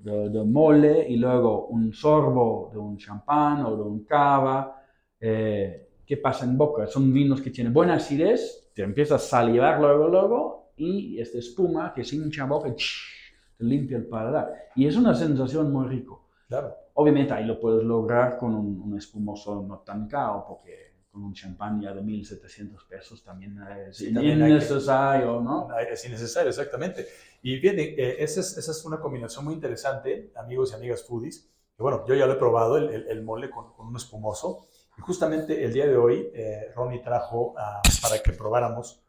de- 0.00 0.28
de 0.30 0.44
mole 0.44 1.06
y 1.08 1.16
luego 1.16 1.66
un 1.66 1.92
sorbo 1.92 2.70
de 2.72 2.78
un 2.78 2.96
champán 2.96 3.64
o 3.66 3.76
de 3.76 3.82
un 3.82 4.04
cava, 4.04 4.82
eh, 5.20 5.88
¿qué 6.06 6.16
pasa 6.16 6.44
en 6.44 6.56
boca? 6.58 6.86
Son 6.86 7.12
vinos 7.12 7.40
que 7.40 7.50
tienen 7.50 7.72
buena 7.72 7.94
acidez, 7.94 8.70
te 8.74 8.82
empiezas 8.82 9.22
a 9.24 9.28
salivar 9.28 9.80
luego, 9.80 10.08
luego, 10.08 10.61
y 10.76 11.20
esta 11.20 11.38
espuma 11.38 11.92
que 11.94 12.04
se 12.04 12.16
hincha 12.16 12.42
en 12.44 12.48
boca 12.48 12.74
te 12.74 13.64
limpia 13.64 13.96
el 13.96 14.06
paladar. 14.06 14.52
Y 14.74 14.86
es 14.86 14.96
una 14.96 15.14
sensación 15.14 15.72
muy 15.72 15.86
rico. 15.88 16.28
Claro. 16.48 16.74
Obviamente 16.94 17.32
ahí 17.32 17.44
lo 17.46 17.58
puedes 17.60 17.84
lograr 17.84 18.36
con 18.38 18.54
un, 18.54 18.80
un 18.80 18.98
espumoso 18.98 19.62
no 19.62 19.78
tan 19.80 20.06
caro, 20.08 20.44
porque 20.46 20.92
con 21.10 21.24
un 21.24 21.32
champán 21.34 21.80
ya 21.80 21.92
de 21.92 22.02
1.700 22.02 22.86
pesos 22.88 23.22
también 23.22 23.58
es 23.86 23.96
Sí, 23.98 24.06
hay 24.06 24.14
que- 24.14 24.22
innecesario, 24.32 25.40
¿no? 25.40 25.68
Es 25.78 26.04
innecesario, 26.06 26.48
exactamente. 26.50 27.06
Y 27.42 27.56
fíjate, 27.58 28.02
eh, 28.02 28.16
esa, 28.22 28.40
es, 28.40 28.56
esa 28.56 28.70
es 28.70 28.84
una 28.84 28.98
combinación 29.00 29.44
muy 29.44 29.54
interesante, 29.54 30.32
amigos 30.36 30.72
y 30.72 30.74
amigas 30.74 31.02
foodies. 31.04 31.48
Bueno, 31.78 32.04
yo 32.06 32.14
ya 32.14 32.26
lo 32.26 32.34
he 32.34 32.36
probado, 32.36 32.76
el, 32.76 32.88
el- 32.90 33.08
el 33.08 33.22
mole 33.22 33.50
con, 33.50 33.72
con 33.72 33.88
un 33.88 33.96
espumoso. 33.96 34.66
Y 34.96 35.00
justamente 35.00 35.64
el 35.64 35.72
día 35.72 35.86
de 35.86 35.96
hoy, 35.96 36.28
eh, 36.34 36.70
Ronnie 36.76 37.00
trajo 37.00 37.54
ah, 37.58 37.80
para 38.02 38.22
que 38.22 38.32
probáramos 38.32 39.02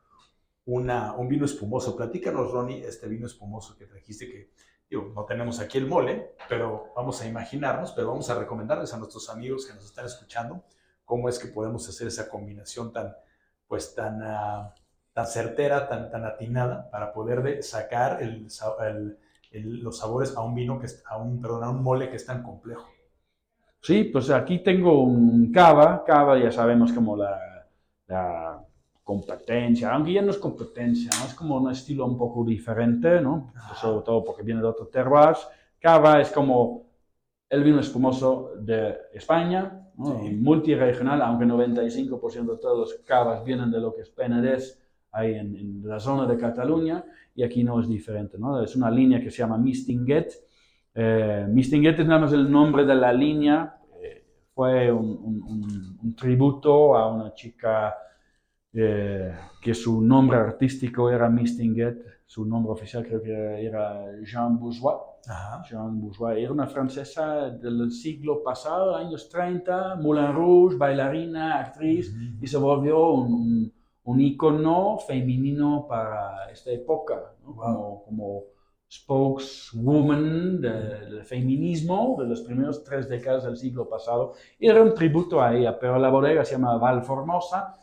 un 0.66 1.28
vino 1.28 1.46
espumoso. 1.46 1.96
Platícanos, 1.96 2.52
Ronnie, 2.52 2.86
este 2.86 3.08
vino 3.08 3.28
espumoso 3.28 3.78
que 3.78 3.86
trajiste, 3.86 4.28
que 4.28 4.52
no 5.16 5.26
tenemos 5.26 5.60
aquí 5.60 5.78
el 5.78 5.88
mole, 5.88 6.36
pero 6.48 6.92
vamos 6.96 7.22
a 7.22 7.28
imaginarnos, 7.28 7.92
pero 7.94 8.08
vamos 8.10 8.30
a 8.30 8.36
recomendarles 8.40 8.94
a 8.94 8.98
nuestros 8.98 9.30
amigos 9.30 9.66
que 9.66 9.74
nos 9.74 9.86
están 9.86 10.06
escuchando 10.06 10.64
cómo 11.06 11.30
es 11.30 11.40
que 11.40 11.48
podemos 11.48 11.88
hacer 11.90 12.08
esa 12.08 12.30
combinación 12.30 12.94
tan, 12.94 13.16
pues 13.68 13.96
tan... 13.96 14.22
ah, 14.24 14.74
tan 15.14 15.28
certera, 15.28 15.88
tan, 15.88 16.10
tan 16.10 16.26
atinada 16.26 16.90
para 16.90 17.14
poder 17.14 17.44
de- 17.44 17.62
sacar 17.62 18.20
los 19.52 19.96
sabores 20.00 20.36
a 20.36 20.42
un 20.42 20.56
vino 20.56 20.80
que 20.80 20.88
a 21.06 21.18
un, 21.18 21.40
perdón, 21.40 21.70
un 21.70 21.84
mole 21.84 22.10
que 22.10 22.16
es 22.16 22.26
tan 22.26 22.42
complejo. 22.42 22.90
Sí, 23.80 24.06
pues 24.06 24.32
aquí 24.32 24.64
tengo 24.64 25.04
un 25.04 25.52
cava. 25.52 26.04
Cava 26.04 26.40
ya 26.40 26.52
sabemos 26.52 26.92
como 26.94 27.16
la 27.16 27.68
competencia, 29.04 29.94
aunque 29.94 30.14
ya 30.14 30.22
no 30.22 30.32
es 30.32 30.38
competencia, 30.38 31.10
¿no? 31.20 31.26
es 31.26 31.34
como 31.34 31.58
un 31.58 31.70
estilo 31.72 32.06
un 32.06 32.18
poco 32.18 32.44
diferente, 32.46 33.20
¿no? 33.22 33.52
Ajá. 33.56 33.76
sobre 33.76 34.04
todo 34.06 34.24
porque 34.24 34.44
viene 34.44 34.62
de 34.62 34.68
otro 34.68 34.88
terroir. 34.88 35.36
Cava 35.80 36.22
es 36.22 36.32
como 36.32 36.84
el 37.50 37.64
vino 37.64 37.80
espumoso 37.80 38.52
de 38.60 38.96
España, 39.14 39.88
¿no? 39.98 40.22
Sí. 40.22 40.32
multiregional, 40.36 41.22
aunque 41.22 41.46
95% 41.46 42.54
de 42.54 42.58
todos 42.58 42.78
los 42.80 42.94
cavas 43.06 43.44
vienen 43.44 43.70
de 43.72 43.80
lo 43.80 43.94
que 43.94 44.02
es 44.02 44.10
Penedès, 44.10 44.80
ahí 45.12 45.34
en, 45.36 45.56
en 45.56 45.82
la 45.88 46.00
zona 46.00 46.26
de 46.26 46.38
Cataluña, 46.38 47.04
y 47.36 47.44
aquí 47.44 47.64
no 47.64 47.80
es 47.80 47.88
diferente, 47.88 48.38
¿no? 48.40 48.62
Es 48.64 48.76
una 48.76 48.90
línea 48.90 49.20
que 49.22 49.30
se 49.30 49.38
llama 49.40 49.58
Mistinguet. 49.58 50.32
Eh, 50.96 51.46
Mistinguet 51.50 52.00
es 52.00 52.08
nada 52.08 52.22
más 52.22 52.34
el 52.34 52.50
nombre 52.52 52.86
de 52.86 52.96
la 52.96 53.12
línea, 53.14 53.78
eh, 54.02 54.26
fue 54.56 54.92
un, 54.92 55.06
un- 55.10 55.44
un- 55.44 56.00
un 56.02 56.16
tributo 56.16 56.96
a 56.96 57.12
una 57.14 57.34
chica 57.34 57.96
eh, 58.74 59.34
que 59.62 59.74
su 59.74 60.02
nombre 60.02 60.38
artístico 60.38 61.10
era 61.10 61.30
Mistinguet, 61.30 62.04
su 62.26 62.46
nombre 62.46 62.72
oficial 62.72 63.06
creo 63.06 63.22
que 63.22 63.66
era 63.66 64.06
Jean 64.24 64.58
Bourgeois. 64.60 64.98
Ajá. 65.28 65.62
Jean 65.70 66.02
Bourgeois 66.02 66.38
era 66.40 66.52
una 66.52 66.68
francesa 66.68 67.50
del 67.50 67.92
siglo 67.92 68.42
pasado, 68.44 68.96
años 68.96 69.30
30, 69.30 69.96
Moulin 69.98 70.34
Rouge, 70.34 70.76
bailarina, 70.78 71.60
actriz, 71.60 72.14
y 72.42 72.48
se 72.48 72.58
volvió 72.58 73.12
un, 73.12 73.72
un, 74.04 74.22
ícono 74.22 74.98
femenino 74.98 75.86
para 75.88 76.52
esta 76.52 76.72
época, 76.72 77.36
¿no? 77.44 77.56
como, 77.56 78.04
como 78.04 78.44
spokeswoman 78.90 80.62
de- 80.62 80.70
del 81.10 81.24
feminismo 81.24 82.16
de 82.20 82.28
las 82.28 82.42
primeras 82.42 82.84
tres 82.84 83.08
décadas 83.10 83.44
del 83.44 83.58
siglo 83.58 83.88
pasado. 83.88 84.34
Era 84.60 84.82
un 84.82 84.94
tributo 84.94 85.42
a 85.42 85.56
ella, 85.56 85.78
pero 85.80 85.98
la 85.98 86.10
bodega 86.10 86.44
se 86.46 86.54
llama 86.54 86.78
Val 86.78 87.04
Formosa, 87.04 87.74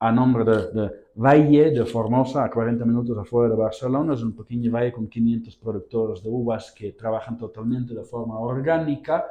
a 0.00 0.10
nombre 0.10 0.44
de, 0.44 0.72
de 0.72 0.90
Valle 1.14 1.70
de 1.70 1.84
Formosa, 1.84 2.44
a 2.44 2.50
40 2.50 2.84
minutos 2.84 3.16
afuera 3.18 3.50
de 3.50 3.60
Barcelona. 3.60 4.14
Es 4.14 4.22
un 4.22 4.34
pequeño 4.34 4.72
valle 4.72 4.92
con 4.92 5.08
500 5.08 5.56
productores 5.56 6.22
de 6.22 6.30
uvas 6.30 6.72
que 6.72 6.92
trabajan 6.92 7.36
totalmente 7.36 7.94
de 7.94 8.04
forma 8.04 8.38
orgánica 8.38 9.26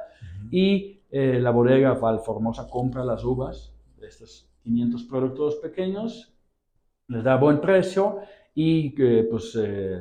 y 0.51 1.01
eh, 1.09 1.39
la 1.39 1.51
bodega 1.51 1.93
Val 1.93 2.19
Formosa 2.19 2.67
compra 2.69 3.03
las 3.03 3.23
uvas 3.23 3.73
de 3.97 4.07
estos 4.07 4.47
500 4.63 5.03
productores 5.05 5.55
pequeños 5.55 6.35
les 7.09 7.23
da 7.23 7.35
buen 7.37 7.59
precio 7.59 8.19
y 8.53 8.93
que 8.93 9.27
pues 9.29 9.57
eh, 9.59 9.99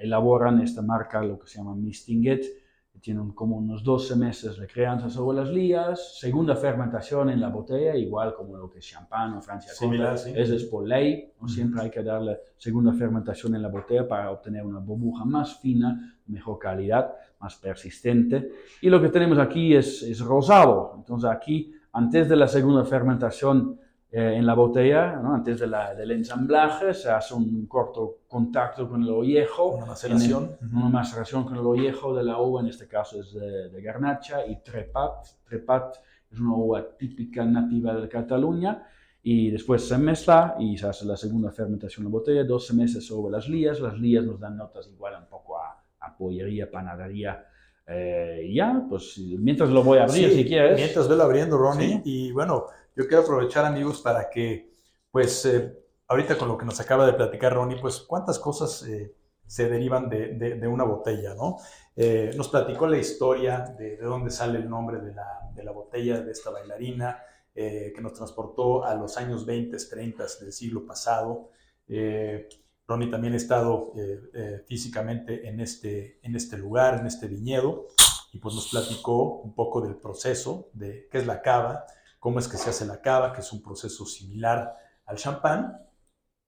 elaboran 0.00 0.60
esta 0.60 0.82
marca, 0.82 1.22
lo 1.22 1.38
que 1.38 1.48
se 1.48 1.58
llama 1.58 1.74
Mistinget, 1.74 2.42
que 2.42 2.67
tienen 3.00 3.32
como 3.32 3.56
unos 3.56 3.82
12 3.82 4.16
meses 4.16 4.58
de 4.58 4.66
crianza 4.66 5.08
sobre 5.08 5.38
las 5.38 5.50
lías, 5.50 6.18
segunda 6.18 6.56
fermentación 6.56 7.30
en 7.30 7.40
la 7.40 7.48
botella, 7.48 7.94
igual 7.96 8.34
como 8.34 8.56
lo 8.56 8.70
que 8.70 8.78
es 8.78 8.86
champán 8.86 9.34
o 9.34 9.42
Francia 9.42 9.72
Similar, 9.72 10.18
sí. 10.18 10.32
Eso 10.34 10.54
es 10.54 10.64
por 10.64 10.86
ley, 10.86 11.32
¿no? 11.40 11.48
siempre 11.48 11.82
hay 11.82 11.90
que 11.90 12.02
darle 12.02 12.38
segunda 12.56 12.92
fermentación 12.92 13.54
en 13.54 13.62
la 13.62 13.68
botella 13.68 14.06
para 14.06 14.30
obtener 14.30 14.64
una 14.64 14.80
burbuja 14.80 15.24
más 15.24 15.58
fina, 15.58 16.18
mejor 16.26 16.58
calidad, 16.58 17.14
más 17.40 17.56
persistente. 17.56 18.52
Y 18.80 18.88
lo 18.88 19.00
que 19.00 19.08
tenemos 19.08 19.38
aquí 19.38 19.74
es, 19.74 20.02
es 20.02 20.20
rosado, 20.20 20.94
entonces 20.96 21.30
aquí 21.30 21.74
antes 21.92 22.28
de 22.28 22.36
la 22.36 22.46
segunda 22.46 22.84
fermentación 22.84 23.78
eh, 24.10 24.34
en 24.36 24.46
la 24.46 24.54
botella, 24.54 25.16
¿no? 25.16 25.34
antes 25.34 25.60
de 25.60 25.66
la, 25.66 25.94
del 25.94 26.10
ensamblaje, 26.12 26.94
se 26.94 27.10
hace 27.10 27.34
un 27.34 27.66
corto 27.66 28.20
contacto 28.26 28.88
con 28.88 29.02
el 29.02 29.10
ollejo. 29.10 29.66
Una 29.76 29.86
maceración. 29.86 30.56
El- 30.62 30.68
Una 30.76 30.88
maceración 30.88 31.44
con 31.44 31.54
el 31.56 31.66
ollejo 31.66 32.14
de 32.14 32.24
la 32.24 32.40
uva, 32.40 32.60
en 32.62 32.68
este 32.68 32.86
caso 32.88 33.20
es 33.20 33.32
de, 33.34 33.68
de 33.68 33.82
Garnacha 33.82 34.46
y 34.46 34.56
Trepat. 34.62 35.26
Trepat 35.44 35.96
es 36.30 36.40
una 36.40 36.54
uva 36.54 36.96
típica 36.96 37.44
nativa 37.44 37.94
de 37.94 38.08
Cataluña. 38.08 38.86
Y 39.22 39.50
después 39.50 39.86
se 39.86 39.98
mezcla 39.98 40.54
y 40.58 40.78
se 40.78 40.86
hace 40.86 41.04
la 41.04 41.16
segunda 41.16 41.50
fermentación 41.50 42.06
en 42.06 42.12
la 42.12 42.18
botella, 42.18 42.44
12 42.44 42.72
meses 42.74 43.06
sobre 43.06 43.32
las 43.32 43.46
lías. 43.48 43.78
Las 43.80 43.98
lías 43.98 44.24
nos 44.24 44.40
dan 44.40 44.56
notas 44.56 44.88
igual 44.88 45.14
un 45.20 45.28
poco 45.28 45.58
a, 45.58 45.84
a 46.00 46.16
pollería, 46.16 46.70
panadería. 46.70 47.44
Eh, 47.90 48.50
ya, 48.52 48.84
pues 48.88 49.16
mientras 49.18 49.70
lo 49.70 49.82
voy 49.82 49.98
a 49.98 50.04
abrir 50.04 50.28
Sí, 50.28 50.34
si 50.42 50.44
quieres. 50.46 50.78
Mientras 50.78 51.08
velo 51.08 51.22
abriendo, 51.24 51.56
Ronnie. 51.56 52.02
Sí. 52.04 52.28
Y 52.28 52.32
bueno, 52.32 52.66
yo 52.94 53.06
quiero 53.08 53.22
aprovechar, 53.22 53.64
amigos, 53.64 54.00
para 54.02 54.28
que, 54.28 54.70
pues, 55.10 55.46
eh, 55.46 55.74
ahorita 56.06 56.36
con 56.36 56.48
lo 56.48 56.58
que 56.58 56.66
nos 56.66 56.78
acaba 56.80 57.06
de 57.06 57.14
platicar 57.14 57.54
Ronnie, 57.54 57.78
pues, 57.80 58.00
cuántas 58.00 58.38
cosas 58.38 58.86
eh, 58.86 59.14
se 59.46 59.68
derivan 59.68 60.08
de, 60.10 60.34
de- 60.34 60.54
de 60.56 60.68
una 60.68 60.84
botella, 60.84 61.34
¿no? 61.34 61.56
Eh, 61.96 62.30
nos 62.36 62.48
platicó 62.48 62.86
la 62.86 62.98
historia 62.98 63.74
de, 63.78 63.96
de 63.96 64.04
dónde 64.04 64.30
sale 64.30 64.58
el 64.58 64.68
nombre 64.68 65.00
de 65.00 65.14
la, 65.14 65.50
de 65.54 65.64
la 65.64 65.72
botella 65.72 66.20
de 66.20 66.30
esta 66.32 66.50
bailarina, 66.50 67.22
que 67.54 67.98
nos 68.00 68.12
transportó 68.12 68.84
a 68.84 68.94
los 68.94 69.16
años 69.16 69.44
20, 69.44 69.76
30 69.90 70.24
del 70.40 70.52
siglo 70.52 70.86
pasado. 70.86 71.50
Eh, 71.88 72.48
Ronnie 72.88 73.10
también 73.10 73.34
ha 73.34 73.36
estado 73.36 73.92
eh, 73.96 74.20
eh, 74.32 74.64
físicamente 74.66 75.46
en 75.46 75.60
este, 75.60 76.18
en 76.22 76.34
este 76.34 76.56
lugar, 76.56 76.98
en 76.98 77.06
este 77.06 77.28
viñedo, 77.28 77.86
y 78.32 78.38
pues 78.38 78.54
nos 78.54 78.70
platicó 78.70 79.40
un 79.40 79.54
poco 79.54 79.82
del 79.82 79.96
proceso, 79.96 80.70
de 80.72 81.06
qué 81.10 81.18
es 81.18 81.26
la 81.26 81.42
cava, 81.42 81.84
cómo 82.18 82.38
es 82.38 82.48
que 82.48 82.56
se 82.56 82.70
hace 82.70 82.86
la 82.86 83.00
cava, 83.02 83.32
que 83.34 83.40
es 83.42 83.52
un 83.52 83.62
proceso 83.62 84.06
similar 84.06 84.74
al 85.04 85.16
champán. 85.16 85.76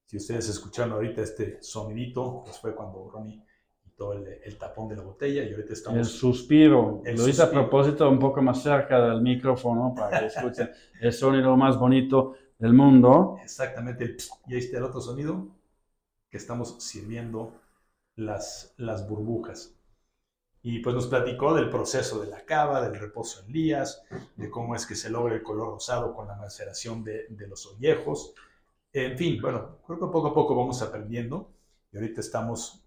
Si 0.06 0.16
ustedes 0.16 0.48
escucharon 0.48 0.92
ahorita 0.92 1.20
este 1.22 1.58
sonidito, 1.62 2.42
pues 2.44 2.58
fue 2.58 2.74
cuando 2.74 3.08
Ronnie 3.10 3.44
quitó 3.82 4.14
el, 4.14 4.26
el 4.42 4.56
tapón 4.58 4.88
de 4.88 4.96
la 4.96 5.02
botella 5.02 5.42
y 5.44 5.50
ahorita 5.50 5.68
El 5.68 5.72
estamos... 5.74 6.08
suspiro. 6.08 7.02
El 7.04 7.16
Lo 7.16 7.28
hice 7.28 7.42
a 7.42 7.50
propósito 7.50 8.08
un 8.08 8.18
poco 8.18 8.40
más 8.40 8.62
cerca 8.62 8.98
del 9.08 9.20
micrófono 9.20 9.94
para 9.94 10.20
que 10.20 10.26
escuchen 10.26 10.70
el 11.02 11.12
sonido 11.12 11.54
más 11.56 11.78
bonito 11.78 12.34
del 12.58 12.72
mundo. 12.72 13.36
Exactamente, 13.42 14.04
el- 14.04 14.16
y 14.48 14.54
ahí 14.54 14.58
está 14.60 14.78
el 14.78 14.84
otro 14.84 15.00
sonido, 15.00 15.48
que 16.30 16.36
estamos 16.38 16.82
sirviendo 16.82 17.52
las, 18.16 18.74
las 18.78 19.08
burbujas. 19.08 19.74
Y 20.62 20.80
pues 20.80 20.94
nos 20.94 21.06
platicó 21.06 21.54
del 21.54 21.70
proceso 21.70 22.20
de 22.20 22.28
la 22.30 22.44
cava, 22.44 22.82
del 22.82 23.00
reposo 23.00 23.42
en 23.46 23.52
lías, 23.52 24.02
de 24.36 24.50
cómo 24.50 24.74
es 24.74 24.86
que 24.86 24.94
se 24.94 25.08
logra 25.10 25.34
el 25.34 25.42
color 25.42 25.68
rosado 25.70 26.14
con 26.14 26.28
la 26.28 26.36
maceración 26.36 27.02
de, 27.02 27.26
de 27.30 27.48
los 27.48 27.66
ollejos. 27.66 28.34
En 28.92 29.16
fin, 29.16 29.40
bueno, 29.40 29.78
creo 29.86 29.98
que 29.98 30.06
poco 30.06 30.28
a 30.28 30.34
poco 30.34 30.54
vamos 30.56 30.82
aprendiendo 30.82 31.50
y 31.92 31.96
ahorita 31.96 32.20
estamos 32.20 32.82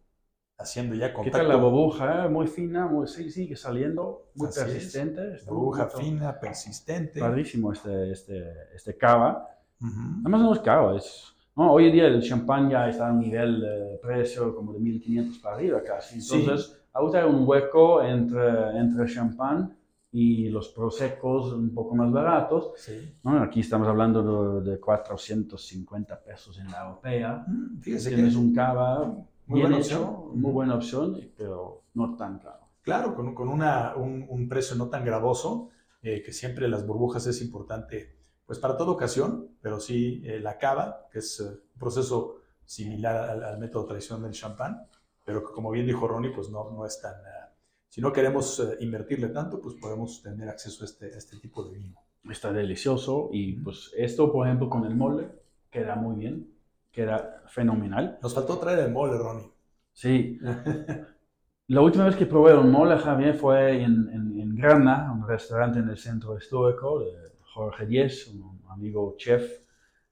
haciendo 0.58 0.96
ya 0.96 1.08
¿Qué 1.10 1.14
contacto. 1.16 1.38
tal 1.40 1.48
la 1.50 1.56
burbuja? 1.56 2.26
eh? 2.26 2.30
Muy 2.30 2.48
fina, 2.48 2.86
muy, 2.88 3.08
sí, 3.08 3.32
sigue 3.32 3.56
saliendo, 3.56 4.28
muy 4.36 4.48
Así 4.50 4.60
persistente. 4.60 5.22
burbuja 5.46 5.90
fina, 5.90 6.40
persistente. 6.40 7.20
Padrísimo 7.20 7.72
este, 7.74 8.12
este, 8.12 8.54
este 8.76 8.98
cava. 8.98 9.50
Ujú. 9.82 10.02
Además 10.22 10.42
no 10.42 10.54
es 10.54 10.60
caro, 10.60 10.96
es... 10.98 11.33
No, 11.56 11.72
hoy 11.74 11.86
en 11.88 11.94
día 11.94 12.08
el 12.08 12.22
champán 12.22 12.70
ya 12.70 12.90
está 12.90 13.10
a 13.10 13.14
un 13.14 13.20
nivel 13.20 13.62
de 13.62 14.00
precio 14.02 14.56
como 14.56 14.74
de 14.74 14.80
1500 14.80 15.38
para 15.40 15.56
arriba 15.56 15.82
casi. 15.84 16.20
Sí. 16.20 16.40
Entonces, 16.42 16.80
ahorita 16.94 17.20
hay 17.24 17.30
un 17.30 17.48
hueco 17.48 18.02
entre, 18.02 18.78
entre 18.80 19.06
champán 19.06 19.78
y 20.12 20.50
los 20.50 20.70
prosecos 20.70 21.54
un 21.54 21.74
poco 21.74 21.96
más 21.96 22.12
baratos. 22.12 22.72
Sí. 22.78 23.16
¿no? 23.24 23.38
Aquí 23.42 23.60
estamos 23.60 23.88
hablando 23.88 24.62
de, 24.62 24.72
de 24.72 24.80
450 24.80 26.24
pesos 26.24 26.58
en 26.60 26.72
la 26.72 26.86
europea. 26.86 27.46
Mm, 27.48 27.80
Fíjese 27.82 28.10
que 28.10 28.16
Tienes 28.16 28.36
un 28.36 28.54
cava 28.54 29.06
Muy 29.48 29.60
bien 29.60 29.72
buena 29.72 29.78
hecho, 29.86 30.02
opción. 30.10 30.42
muy 30.42 30.52
buena 30.52 30.76
opción, 30.76 31.20
pero 31.38 31.84
no 31.94 32.16
tan 32.16 32.40
caro. 32.40 32.62
Claro, 32.82 33.16
con, 33.16 33.34
con 33.36 33.48
una- 33.48 33.94
un, 33.96 34.26
un 34.28 34.50
precio 34.50 34.76
no 34.76 34.88
tan 34.90 35.06
gravoso, 35.06 35.70
eh, 36.02 36.22
que 36.26 36.32
siempre 36.34 36.68
las 36.68 36.86
burbujas 36.86 37.26
es 37.28 37.42
importante, 37.42 38.18
pues 38.46 38.60
para 38.60 38.78
toda 38.78 38.92
ocasión, 38.92 39.50
pero 39.62 39.80
sí 39.80 40.22
eh, 40.26 40.40
la 40.40 40.58
cava, 40.58 41.08
que 41.12 41.20
es 41.20 41.40
eh, 41.40 41.44
un 41.46 41.80
proceso 41.80 42.38
similar 42.66 43.30
al, 43.30 43.44
al 43.44 43.60
método 43.60 43.86
tradicional 43.86 44.24
del 44.24 44.34
champán, 44.34 44.88
pero 45.24 45.46
que 45.46 45.54
como 45.54 45.72
bien 45.72 45.86
dijo 45.88 46.08
Ronnie, 46.08 46.32
pues 46.32 46.50
no, 46.50 46.70
no 46.72 46.86
es 46.86 47.00
tan... 47.02 47.14
eh, 47.16 47.50
si 47.90 48.02
no 48.02 48.12
queremos 48.12 48.62
invertirle 48.80 49.28
tanto, 49.30 49.62
pues 49.62 49.76
podemos 49.76 50.22
tener 50.24 50.50
acceso 50.50 50.84
a 50.84 50.86
este, 50.86 51.06
a 51.14 51.18
este 51.18 51.38
tipo 51.38 51.64
de 51.64 51.78
vino. 51.78 51.96
Está 52.30 52.52
delicioso 52.52 53.30
y 53.32 53.54
pues 53.62 53.92
esto, 53.96 54.32
por 54.32 54.48
ejemplo, 54.48 54.70
con 54.70 54.86
el 54.86 54.96
mole 54.96 55.30
queda 55.70 55.96
muy 55.96 56.16
bien, 56.16 56.52
queda 56.92 57.44
fenomenal. 57.48 58.18
Nos 58.22 58.34
faltó 58.34 58.58
traer 58.58 58.80
el 58.80 58.92
mole, 58.92 59.18
Ronnie. 59.18 59.52
Sí, 59.92 60.40
la 61.68 61.82
última 61.82 62.06
vez 62.06 62.16
que 62.16 62.26
probé 62.26 62.56
un 62.58 62.72
mole, 62.72 62.98
Javier, 62.98 63.36
fue 63.36 63.84
en, 63.84 64.10
en, 64.10 64.40
en 64.40 64.56
Grana, 64.56 65.12
un 65.12 65.28
restaurante 65.28 65.80
en 65.80 65.90
el 65.90 65.98
centro 65.98 66.38
histórico 66.38 67.00
de 67.00 67.33
Jorge 67.54 67.86
Díez, 67.86 68.28
un 68.28 68.62
amigo 68.70 69.16
chef, 69.18 69.60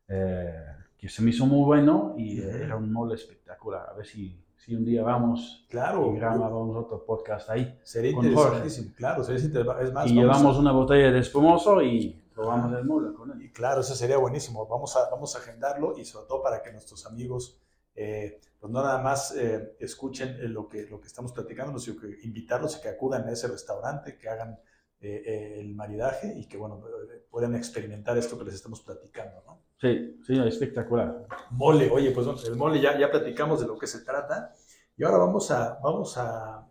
eh, 0.07 0.65
que 0.97 1.09
se 1.09 1.21
me 1.21 1.31
hizo 1.31 1.45
muy 1.45 1.63
bueno 1.65 2.13
y 2.17 2.39
era 2.41 2.75
un 2.75 2.91
mole 2.91 3.15
espectacular. 3.15 3.89
A 3.89 3.93
ver 3.93 4.05
si, 4.05 4.39
si 4.55 4.75
un 4.75 4.85
día 4.85 5.03
vamos 5.03 5.65
Claro, 5.69 6.11
y 6.13 6.17
grabamos 6.17 6.75
otro 6.75 7.03
podcast 7.05 7.49
ahí. 7.49 7.79
sería 7.83 8.13
con 8.13 8.25
interesantísimo. 8.25 8.91
Claro, 8.95 9.23
sería 9.23 9.43
interesante. 9.43 9.83
Es 9.85 9.93
más, 9.93 10.07
y 10.07 10.11
a- 10.11 10.21
llevamos 10.21 10.57
una 10.57 10.71
botella 10.71 11.11
de 11.11 11.19
espumoso 11.19 11.81
y 11.81 12.21
probamos 12.35 12.77
el 12.77 12.85
mole 12.85 13.13
con 13.13 13.31
él. 13.31 13.41
Y 13.41 13.49
claro, 13.51 13.81
eso 13.81 13.95
sería 13.95 14.17
buenísimo. 14.17 14.67
Vamos 14.67 14.95
a, 14.95 15.09
vamos 15.09 15.35
a 15.35 15.39
agendarlo 15.39 15.97
y 15.97 16.05
sobre 16.05 16.27
todo 16.27 16.43
para 16.43 16.61
que 16.61 16.71
nuestros 16.71 17.05
amigos 17.07 17.57
eh, 17.95 18.39
pues 18.59 18.71
no 18.71 18.81
nada 18.83 19.01
más 19.01 19.35
eh, 19.35 19.75
escuchen 19.79 20.53
lo 20.53 20.69
que, 20.69 20.85
lo 20.85 21.01
que 21.01 21.07
estamos 21.07 21.33
platicando, 21.33 21.77
sino 21.79 21.99
que 21.99 22.19
invitarlos 22.23 22.77
a 22.77 22.81
que 22.81 22.89
acudan 22.89 23.27
a 23.27 23.31
ese 23.31 23.47
restaurante, 23.47 24.17
que 24.17 24.29
hagan 24.29 24.59
eh, 25.01 25.23
eh, 25.25 25.59
el 25.59 25.73
maridaje 25.75 26.33
y 26.37 26.47
que 26.47 26.57
bueno, 26.57 26.81
puedan 27.29 27.55
experimentar 27.55 28.17
esto 28.17 28.37
que 28.37 28.45
les 28.45 28.55
estamos 28.55 28.81
platicando. 28.81 29.43
¿no? 29.45 29.61
Sí, 29.79 30.19
sí, 30.25 30.39
espectacular. 30.45 31.25
Mole, 31.51 31.89
oye, 31.89 32.11
pues 32.11 32.25
bueno, 32.25 32.39
el 32.45 32.55
mole 32.55 32.79
ya, 32.79 32.97
ya 32.99 33.09
platicamos 33.09 33.61
de 33.61 33.67
lo 33.67 33.77
que 33.77 33.87
se 33.87 34.01
trata 34.03 34.53
y 34.95 35.03
ahora 35.03 35.17
vamos 35.17 35.49
a, 35.51 35.79
vamos 35.81 36.17
a, 36.17 36.67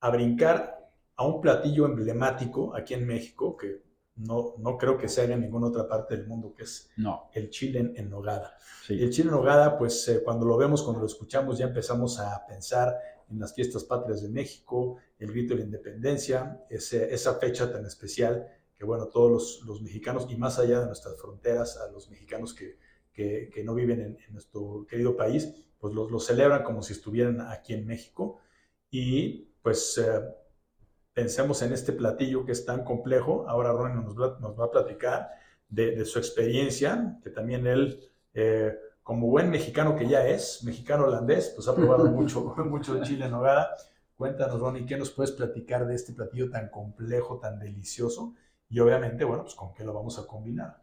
a 0.00 0.10
brincar 0.10 0.90
a 1.16 1.26
un 1.26 1.40
platillo 1.40 1.86
emblemático 1.86 2.74
aquí 2.74 2.94
en 2.94 3.06
México 3.06 3.56
que 3.56 3.82
no, 4.16 4.54
no 4.58 4.76
creo 4.76 4.98
que 4.98 5.08
se 5.08 5.22
haga 5.22 5.34
en 5.34 5.40
ninguna 5.42 5.68
otra 5.68 5.88
parte 5.88 6.16
del 6.16 6.26
mundo, 6.26 6.52
que 6.54 6.64
es 6.64 6.90
No, 6.96 7.30
el 7.32 7.48
chile 7.50 7.78
en, 7.80 7.92
en 7.96 8.10
nogada. 8.10 8.56
sí. 8.86 9.02
El 9.02 9.10
chile 9.10 9.28
en 9.28 9.36
nogada, 9.36 9.78
pues 9.78 10.06
eh, 10.08 10.22
cuando 10.22 10.44
lo 10.46 10.56
vemos, 10.56 10.82
cuando 10.82 11.00
lo 11.00 11.06
escuchamos, 11.06 11.58
ya 11.58 11.66
empezamos 11.66 12.18
a 12.20 12.44
pensar 12.46 12.94
en 13.32 13.40
las 13.40 13.54
fiestas 13.54 13.84
patrias 13.84 14.22
de 14.22 14.28
México, 14.28 14.98
el 15.18 15.30
grito 15.32 15.54
de 15.54 15.60
la 15.60 15.66
independencia, 15.66 16.64
ese- 16.70 17.12
esa 17.14 17.34
fecha 17.36 17.72
tan 17.72 17.84
especial 17.86 18.46
que, 18.76 18.84
bueno, 18.84 19.06
todos 19.08 19.30
los, 19.30 19.62
los 19.66 19.82
mexicanos 19.82 20.26
y 20.30 20.36
más 20.36 20.58
allá 20.58 20.80
de 20.80 20.86
nuestras 20.86 21.20
fronteras, 21.20 21.76
a 21.78 21.90
los 21.90 22.10
mexicanos 22.10 22.54
que, 22.54 22.78
que- 23.12 23.50
que 23.52 23.64
no 23.64 23.74
viven 23.74 24.00
en, 24.00 24.18
en 24.26 24.32
nuestro 24.32 24.86
querido 24.88 25.16
país, 25.16 25.52
pues 25.78 25.94
los, 25.94 26.10
los 26.10 26.24
celebran 26.26 26.62
como 26.62 26.82
si 26.82 26.92
estuvieran 26.92 27.40
aquí 27.40 27.74
en 27.74 27.86
México. 27.86 28.38
Y 28.90 29.48
pues 29.62 29.98
eh, 29.98 30.20
pensemos 31.14 31.62
en 31.62 31.72
este 31.72 31.92
platillo 31.92 32.44
que 32.44 32.52
es 32.52 32.64
tan 32.64 32.84
complejo. 32.84 33.46
Ahora 33.48 33.72
Ronnie 33.72 34.02
nos 34.02 34.16
nos 34.16 34.58
va 34.58 34.64
a 34.66 34.70
platicar 34.70 35.30
de, 35.68 35.92
de 35.96 36.04
su 36.04 36.18
experiencia, 36.18 37.18
que 37.22 37.30
también 37.30 37.66
él, 37.66 38.10
eh, 38.34 38.74
como 39.02 39.28
buen 39.28 39.50
mexicano 39.50 39.96
que 39.96 40.08
ya 40.08 40.26
es, 40.26 40.62
mexicano 40.64 41.04
holandés, 41.04 41.52
pues 41.54 41.68
ha 41.68 41.74
probado 41.74 42.06
mucho, 42.10 42.54
mucho 42.66 42.94
de 42.94 43.02
chile 43.02 43.26
en 43.26 43.32
nogada. 43.32 43.70
Cuéntanos, 44.16 44.60
Ronnie, 44.60 44.86
¿qué 44.86 44.96
nos 44.96 45.10
puedes 45.10 45.32
platicar 45.32 45.86
de 45.86 45.94
este 45.94 46.12
platillo 46.12 46.50
tan 46.50 46.68
complejo, 46.70 47.38
tan 47.38 47.58
delicioso? 47.58 48.34
Y 48.68 48.78
obviamente, 48.80 49.24
bueno, 49.24 49.42
pues 49.44 49.54
con 49.54 49.74
qué 49.74 49.84
lo 49.84 49.92
vamos 49.94 50.18
a 50.18 50.26
combinar. 50.26 50.82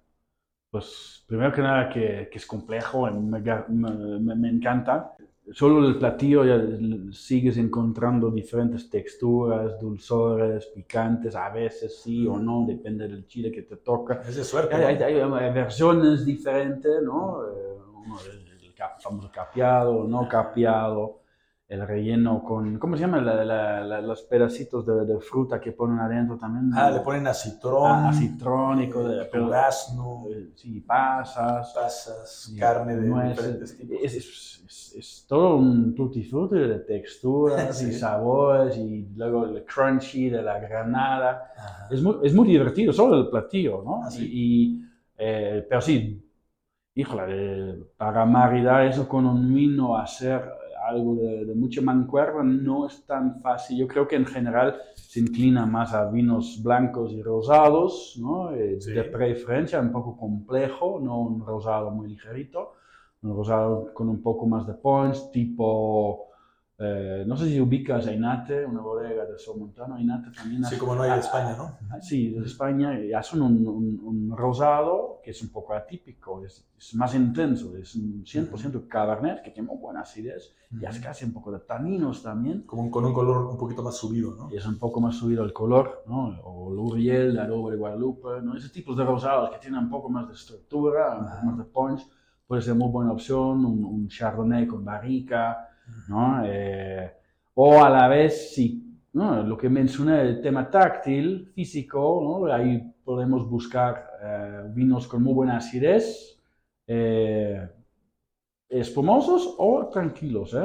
Pues 0.71 1.23
primero 1.27 1.51
que 1.51 1.61
nada 1.61 1.89
que, 1.89 2.29
que 2.31 2.37
es 2.37 2.45
complejo, 2.45 3.09
me, 3.11 3.39
me- 3.39 4.35
me- 4.35 4.49
encanta. 4.49 5.15
Solo 5.51 5.87
el 5.87 5.97
platillo 5.97 6.45
ya 6.45 6.61
sigues 7.11 7.57
encontrando 7.57 8.29
diferentes 8.29 8.87
texturas, 8.87 9.79
dulzores, 9.79 10.67
picantes, 10.67 11.35
a 11.35 11.49
veces 11.49 11.99
sí 12.03 12.27
o 12.27 12.37
no, 12.37 12.65
depende 12.67 13.07
del 13.07 13.25
chile 13.25 13.51
que 13.51 13.63
te 13.63 13.77
toca. 13.77 14.21
Es 14.27 14.35
de 14.35 14.43
suerte. 14.43 14.75
Hay, 14.75 14.97
¿no? 14.97 15.05
hay- 15.05 15.15
hay 15.45 15.53
versiones 15.53 16.23
diferentes, 16.23 17.01
¿no? 17.01 17.41
Eh, 18.05 18.07
uno 18.07 18.19
de 18.19 19.01
famoso 19.01 19.31
capeado, 19.31 20.07
no 20.07 20.27
capeado, 20.27 21.19
el 21.69 21.85
relleno 21.85 22.43
con, 22.43 22.79
¿cómo 22.79 22.97
se 22.97 23.01
llama? 23.01 23.21
los 24.01 24.23
pedacitos 24.23 24.85
de, 24.85 25.19
fruta 25.19 25.61
que 25.61 25.71
ponen 25.71 25.99
adentro 25.99 26.35
también. 26.35 26.71
Ah, 26.73 26.89
le 26.89 27.01
ponen 27.01 27.27
acitrón. 27.27 27.91
Ah, 27.91 28.09
acitrónico, 28.09 29.07
de, 29.07 29.21
eh, 29.21 29.29
durazno. 29.31 30.23
Eh, 30.31 30.49
sí, 30.55 30.81
pasas. 30.81 31.71
Pasas, 31.73 32.55
carne 32.57 32.95
de 32.95 33.27
diferentes 33.29 33.77
tipos. 33.77 33.97
Es, 34.01 34.95
es, 34.95 35.25
todo 35.27 35.57
un 35.57 35.93
tutti 35.93 36.23
frutti 36.23 36.57
de 36.57 36.79
texturas 36.79 37.79
y 37.83 37.93
sabores 37.93 38.75
y 38.75 39.07
luego 39.15 39.45
el 39.45 39.63
crunchy 39.63 40.31
de 40.31 40.41
la 40.41 40.57
granada. 40.57 41.53
Es 41.91 42.01
muy, 42.01 42.15
es 42.23 42.33
muy, 42.33 42.47
divertido, 42.47 42.91
solo 42.91 43.15
el 43.15 43.29
platillo, 43.29 43.83
¿no? 43.85 44.01
Ah, 44.03 44.09
y, 44.17 44.81
eh, 45.15 45.63
pero 45.69 45.81
sí, 45.81 46.28
híjole, 46.95 47.85
para 47.97 48.25
maridar 48.25 48.85
eso 48.85 49.07
con 49.07 49.25
un 49.25 49.53
vino, 49.53 49.97
hacer 49.97 50.41
algo 50.87 51.15
de, 51.15 51.53
mucha 51.55 51.81
mancuerna 51.81 52.43
no 52.43 52.87
es 52.87 53.05
tan 53.05 53.39
fácil. 53.41 53.77
Yo 53.77 53.87
creo 53.87 54.07
que 54.07 54.15
en 54.15 54.25
general 54.25 54.75
se 54.95 55.19
inclina 55.19 55.65
más 55.65 55.93
a 55.93 56.09
vinos 56.09 56.61
blancos 56.63 57.11
y 57.13 57.21
rosados, 57.21 58.17
¿no? 58.19 58.53
Eh, 58.53 58.77
de 58.79 59.03
preferencia 59.03 59.79
un 59.79 59.91
poco 59.91 60.17
complejo, 60.17 60.99
no 61.01 61.19
un 61.19 61.45
rosado 61.45 61.91
muy 61.91 62.09
ligerito, 62.09 62.73
un 63.21 63.35
rosado 63.35 63.93
con 63.93 64.09
un 64.09 64.21
poco 64.21 64.45
más 64.47 64.65
de 64.67 64.73
punch, 64.73 65.31
tipo 65.31 66.28
eh, 66.81 67.25
no 67.27 67.35
sé 67.35 67.49
si 67.49 67.59
ubicas 67.59 68.07
a 68.07 68.13
Inate, 68.13 68.65
una 68.65 68.79
bodega 68.79 69.25
de 69.25 69.37
Somontano. 69.37 69.99
Inate 69.99 70.31
también 70.31 70.63
Sí, 70.63 70.77
como 70.77 70.95
no 70.95 71.01
hay 71.01 71.11
de 71.11 71.19
España, 71.19 71.53
¿no? 71.57 71.77
Ah, 71.89 71.99
sí, 71.99 72.29
de 72.29 72.45
España. 72.45 72.97
Hacen 73.17 73.41
un, 73.41 73.67
un, 73.67 74.37
rosado 74.37 75.19
que 75.21 75.31
es 75.31 75.41
un 75.41 75.49
poco 75.49 75.73
atípico, 75.73 76.41
es, 76.45 76.65
más 76.93 77.13
intenso, 77.15 77.75
es 77.75 77.95
un 77.95 78.23
100% 78.23 78.87
cabernet 78.87 79.41
que 79.41 79.51
tiene 79.51 79.67
muy 79.67 79.77
buena 79.77 80.01
acidez 80.01 80.55
y 80.71 80.85
hace 80.85 81.01
casi 81.01 81.25
un 81.25 81.33
poco 81.33 81.51
de 81.51 81.59
taninos 81.59 82.23
también. 82.23 82.61
Como 82.61 82.89
con 82.89 83.03
un 83.03 83.13
color 83.13 83.47
un 83.47 83.57
poquito 83.57 83.83
más 83.83 83.97
subido, 83.97 84.33
¿no? 84.35 84.49
Y 84.49 84.55
es 84.55 84.65
un 84.65 84.79
poco 84.79 85.01
más 85.01 85.15
subido 85.15 85.43
el 85.43 85.51
color, 85.51 86.03
¿no? 86.07 86.39
O 86.45 86.71
L'Uriel, 86.71 87.35
la 87.35 87.45
de 87.45 87.75
Guadalupe, 87.75 88.41
¿no? 88.41 88.55
Ese 88.55 88.69
tipo 88.69 88.95
de 88.95 89.03
rosados 89.03 89.49
que 89.49 89.59
tienen 89.59 89.81
un 89.81 89.89
poco 89.89 90.09
más 90.09 90.29
de 90.29 90.33
estructura, 90.33 91.17
un 91.19 91.25
poco 91.25 91.45
más 91.45 91.57
de 91.57 91.63
punch, 91.65 92.07
puede 92.47 92.61
ser 92.61 92.75
muy 92.75 92.89
buena 92.89 93.11
opción. 93.11 93.65
Un, 93.65 93.83
un 93.83 94.07
Chardonnay 94.07 94.65
con 94.65 94.85
barrica 94.85 95.68
¿no? 96.07 96.41
Eh, 96.45 97.11
o 97.55 97.83
a 97.83 97.89
la 97.89 98.07
vez, 98.07 98.53
si 98.53 98.99
lo 99.13 99.57
que 99.57 99.69
mencioné, 99.69 100.21
el 100.21 100.41
tema 100.41 100.69
táctil, 100.69 101.51
físico, 101.53 102.47
ahí 102.51 102.93
podemos 103.03 103.49
buscar 103.49 104.07
eh, 104.21 104.63
vinos 104.73 105.07
con 105.07 105.23
muy 105.23 105.33
buena 105.33 105.57
acidez, 105.57 106.39
eh, 106.87 107.67
espumosos 108.69 109.55
o 109.57 109.89
tranquilos. 109.91 110.55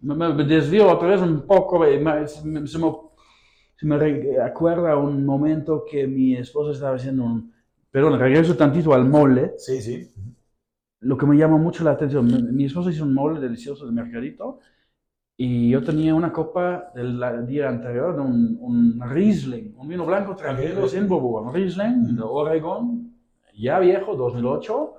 Me, 0.00 0.32
desvío 0.44 0.90
otra 0.90 1.08
vez 1.08 1.20
un 1.20 1.46
poco, 1.46 1.84
se 1.84 1.98
me, 2.44 2.66
se 2.66 3.86
me 3.86 4.40
acuerda 4.42 4.96
un 4.96 5.24
momento 5.24 5.84
que 5.88 6.06
mi 6.06 6.36
esposa 6.36 6.72
estaba 6.72 6.96
haciendo 6.96 7.24
un... 7.24 7.52
Perdón, 7.90 8.18
regreso 8.18 8.56
tantito 8.56 8.94
al 8.94 9.04
mole. 9.04 9.52
Sí, 9.58 9.82
sí 9.82 10.10
lo 11.02 11.16
que 11.16 11.26
me 11.26 11.36
llama 11.36 11.58
mucho 11.58 11.84
la 11.84 11.92
atención, 11.92 12.54
mi, 12.54 12.64
esposo 12.64 12.90
hizo 12.90 13.04
un 13.04 13.12
mole 13.12 13.40
delicioso 13.40 13.86
de 13.86 13.92
mercadito 13.92 14.60
y 15.36 15.70
yo 15.70 15.82
tenía 15.82 16.14
una 16.14 16.32
copa 16.32 16.92
del 16.94 17.18
día 17.46 17.68
anterior 17.68 18.14
de 18.14 18.20
un, 18.20 19.00
Riesling, 19.00 19.74
un 19.76 19.88
vino 19.88 20.06
blanco 20.06 20.36
tranquilo, 20.36 20.86
sin 20.86 21.08
bobo, 21.08 21.40
un 21.40 21.52
Riesling 21.52 22.14
de 22.14 22.22
Oregon, 22.22 23.12
ya 23.54 23.80
viejo, 23.80 24.14
2008. 24.14 24.94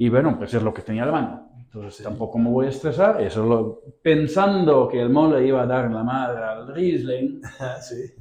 Y 0.00 0.08
bueno, 0.10 0.36
pues 0.36 0.52
es 0.52 0.62
lo 0.62 0.74
que 0.74 0.82
tenía 0.82 1.06
la 1.06 1.12
mano. 1.12 1.50
Entonces 1.56 2.04
tampoco 2.04 2.38
me 2.38 2.50
voy 2.50 2.66
a 2.66 2.68
estresar. 2.68 3.22
Eso 3.22 3.44
lo, 3.46 3.82
pensando 4.02 4.86
que 4.86 5.00
el 5.00 5.08
mole 5.08 5.46
iba 5.46 5.62
a 5.62 5.66
dar 5.66 5.90
la 5.90 6.04
madre 6.04 6.44
al 6.44 6.74
Riesling. 6.74 7.40
sí. 7.80 8.14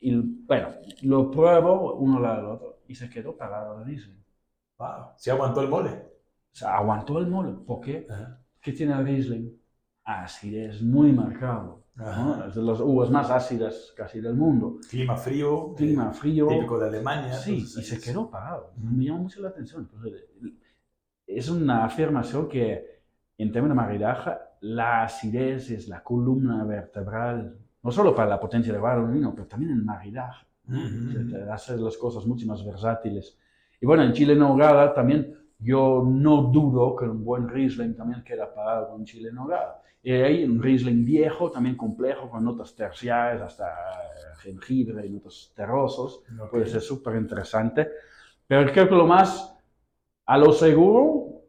Y 0.00 0.16
bueno, 0.46 0.68
lo 1.02 1.30
pruebo 1.30 1.96
uno 1.96 2.16
al 2.16 2.22
lado 2.22 2.36
del 2.36 2.46
otro 2.46 2.78
y 2.88 2.94
se 2.94 3.10
quedó 3.10 3.36
parado 3.36 3.78
el 3.78 3.86
Riesling. 3.86 4.25
Wow. 4.78 5.12
¿Se 5.16 5.30
aguantó 5.30 5.60
el 5.62 5.68
mole? 5.68 5.90
O 5.90 6.54
sea, 6.58 6.76
aguantó 6.76 7.18
el 7.18 7.26
mole. 7.26 7.52
¿Por 7.66 7.80
qué? 7.80 8.06
¿Qué 8.60 8.72
tiene 8.72 8.94
el 8.94 9.04
Riesling? 9.04 9.50
Acidez 10.04 10.82
muy 10.82 11.12
marcado. 11.12 11.84
Es 12.46 12.54
de 12.54 12.62
las 12.62 12.80
uvas 12.80 13.10
más 13.10 13.30
ácidas 13.30 13.92
casi 13.96 14.20
del 14.20 14.34
mundo. 14.34 14.78
Clima 14.88 15.16
frío. 15.16 15.74
Clima 15.74 16.12
frío. 16.12 16.46
Típico 16.46 16.78
de 16.78 16.88
Alemania. 16.88 17.34
Sí, 17.34 17.56
y 17.56 17.66
se 17.66 18.00
quedó 18.00 18.30
parado. 18.30 18.72
Me 18.76 19.04
llama 19.04 19.20
mucho 19.20 19.40
la 19.40 19.48
atención. 19.48 19.88
es 21.26 21.48
una 21.48 21.84
afirmación 21.84 22.48
que 22.48 22.96
en 23.38 23.52
términos 23.52 23.76
de 23.76 23.82
maridaje, 23.82 24.32
la 24.60 25.04
acidez 25.04 25.70
es 25.70 25.88
la 25.88 26.02
columna 26.02 26.64
vertebral, 26.64 27.58
no 27.82 27.90
solo 27.90 28.14
para 28.14 28.28
la 28.28 28.40
potencia 28.40 28.72
de 28.72 28.78
un 28.78 29.12
vino, 29.12 29.34
pero 29.34 29.46
también 29.46 29.72
en 29.72 29.84
maridaje. 29.84 30.46
Hace 31.50 31.76
las 31.76 31.96
cosas 31.96 32.26
mucho 32.26 32.46
más 32.46 32.64
versátiles. 32.64 33.38
Y 33.80 33.86
bueno, 33.86 34.02
en 34.02 34.12
Chile 34.12 34.34
Nogada 34.34 34.94
también 34.94 35.36
yo 35.58 36.04
no 36.06 36.42
dudo 36.42 36.94
que 36.96 37.06
un 37.06 37.24
buen 37.24 37.48
Riesling 37.48 37.94
también 37.94 38.22
queda 38.22 38.52
parado 38.54 38.90
con 38.90 39.04
Chile 39.04 39.30
Nogada. 39.32 39.82
Y 40.02 40.12
hay 40.12 40.44
un 40.44 40.62
Riesling 40.62 41.04
viejo, 41.04 41.50
también 41.50 41.76
complejo, 41.76 42.30
con 42.30 42.44
notas 42.44 42.74
terciarias, 42.74 43.42
hasta 43.42 43.66
eh, 43.66 44.36
jengibre 44.38 45.06
y 45.06 45.10
notas 45.10 45.52
terrosos. 45.54 46.22
Puede 46.50 46.66
ser 46.66 46.80
súper 46.80 47.16
interesante. 47.16 47.90
Pero 48.46 48.70
creo 48.70 48.88
que 48.88 48.94
lo 48.94 49.06
más 49.06 49.56
a 50.26 50.38
lo 50.38 50.52
seguro 50.52 51.42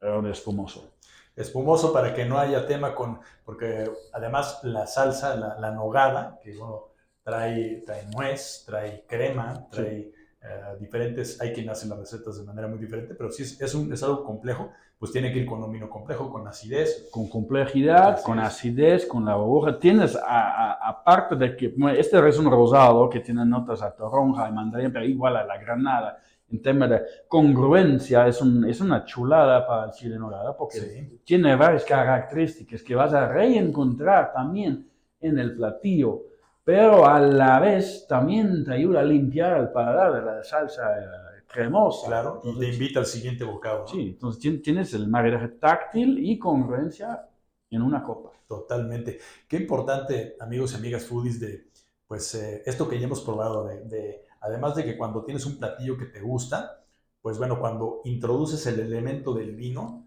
es 0.00 0.10
un 0.10 0.26
espumoso. 0.26 0.94
Espumoso 1.34 1.92
para 1.92 2.12
que 2.14 2.26
no 2.26 2.38
haya 2.38 2.66
tema 2.66 2.94
con, 2.94 3.20
porque 3.44 3.90
además 4.12 4.60
la 4.64 4.86
salsa, 4.86 5.34
la, 5.34 5.70
nogada, 5.70 6.38
que 6.42 6.54
bueno, 6.56 6.88
trae, 7.22 7.82
trae 7.86 8.06
nuez, 8.06 8.64
trae 8.66 9.04
crema, 9.06 9.68
trae... 9.70 10.12
Eh, 10.44 10.76
diferentes, 10.80 11.40
hay 11.40 11.52
quien 11.52 11.70
hace 11.70 11.86
las 11.86 11.96
recetas 11.96 12.36
de 12.36 12.44
manera 12.44 12.66
muy 12.66 12.78
diferente, 12.78 13.14
pero 13.14 13.30
si 13.30 13.42
es, 13.42 13.74
un, 13.76 13.92
es 13.92 14.02
algo 14.02 14.24
complejo, 14.24 14.72
pues 14.98 15.12
tiene 15.12 15.32
que 15.32 15.38
ir 15.38 15.46
con 15.46 15.62
un 15.62 15.70
vino 15.70 15.88
complejo, 15.88 16.30
con 16.30 16.46
acidez. 16.48 17.08
Con 17.12 17.28
complejidad, 17.28 18.20
con 18.22 18.40
acidez, 18.40 19.06
con 19.06 19.24
la 19.24 19.36
burbuja. 19.36 19.78
Tienes, 19.78 20.18
aparte 20.20 21.36
de 21.36 21.56
que 21.56 21.74
este 21.96 22.28
es 22.28 22.38
un 22.38 22.50
rosado 22.50 23.08
que 23.08 23.20
tiene 23.20 23.44
notas 23.44 23.82
a 23.82 23.94
toronja 23.94 24.48
y 24.48 24.52
mandarín, 24.52 24.92
pero 24.92 25.04
igual 25.04 25.36
a 25.36 25.46
la 25.46 25.58
granada, 25.58 26.18
en 26.50 26.60
tema 26.60 26.88
de 26.88 27.02
congruencia, 27.28 28.26
es, 28.26 28.40
un, 28.42 28.68
es 28.68 28.80
una 28.80 29.04
chulada 29.04 29.64
para 29.64 29.86
el 29.86 29.90
chile 29.92 30.18
¿verdad? 30.18 30.56
porque 30.58 31.20
tiene 31.24 31.54
varias 31.54 31.84
características 31.84 32.82
que 32.82 32.96
vas 32.96 33.14
a 33.14 33.28
reencontrar 33.28 34.32
también 34.32 34.88
en 35.20 35.38
el 35.38 35.54
platillo 35.54 36.31
pero 36.64 37.06
a 37.06 37.20
la 37.20 37.60
vez 37.60 38.06
también 38.08 38.64
te 38.64 38.74
ayuda 38.74 39.00
a 39.00 39.04
limpiar 39.04 39.58
el 39.58 39.70
paladar 39.70 40.14
de 40.14 40.22
la 40.22 40.44
salsa 40.44 40.98
eh, 40.98 41.42
cremosa. 41.46 42.06
Claro, 42.06 42.40
y 42.44 42.58
te 42.58 42.68
invita 42.68 43.00
al 43.00 43.06
siguiente 43.06 43.44
bocado. 43.44 43.86
Sí, 43.88 44.00
entonces 44.00 44.62
tienes 44.62 44.94
el 44.94 45.08
maridaje 45.08 45.48
táctil 45.48 46.18
y 46.18 46.38
congruencia 46.38 47.28
en 47.70 47.82
una 47.82 48.02
copa. 48.02 48.30
Totalmente. 48.46 49.18
Qué 49.48 49.56
importante, 49.56 50.36
amigos 50.40 50.72
y 50.72 50.76
amigas 50.76 51.04
foodies, 51.04 51.40
de 51.40 51.66
pues 52.06 52.34
eh, 52.34 52.62
esto 52.66 52.88
que 52.88 52.98
ya 52.98 53.06
hemos 53.06 53.22
probado, 53.22 53.64
de, 53.64 53.84
de, 53.84 54.26
además 54.40 54.74
de 54.74 54.84
que 54.84 54.96
cuando 54.98 55.24
tienes 55.24 55.46
un 55.46 55.58
platillo 55.58 55.96
que 55.96 56.06
te 56.06 56.20
gusta, 56.20 56.84
pues 57.22 57.38
bueno, 57.38 57.58
cuando 57.58 58.02
introduces 58.04 58.66
el 58.66 58.80
elemento 58.80 59.32
del 59.32 59.56
vino, 59.56 60.01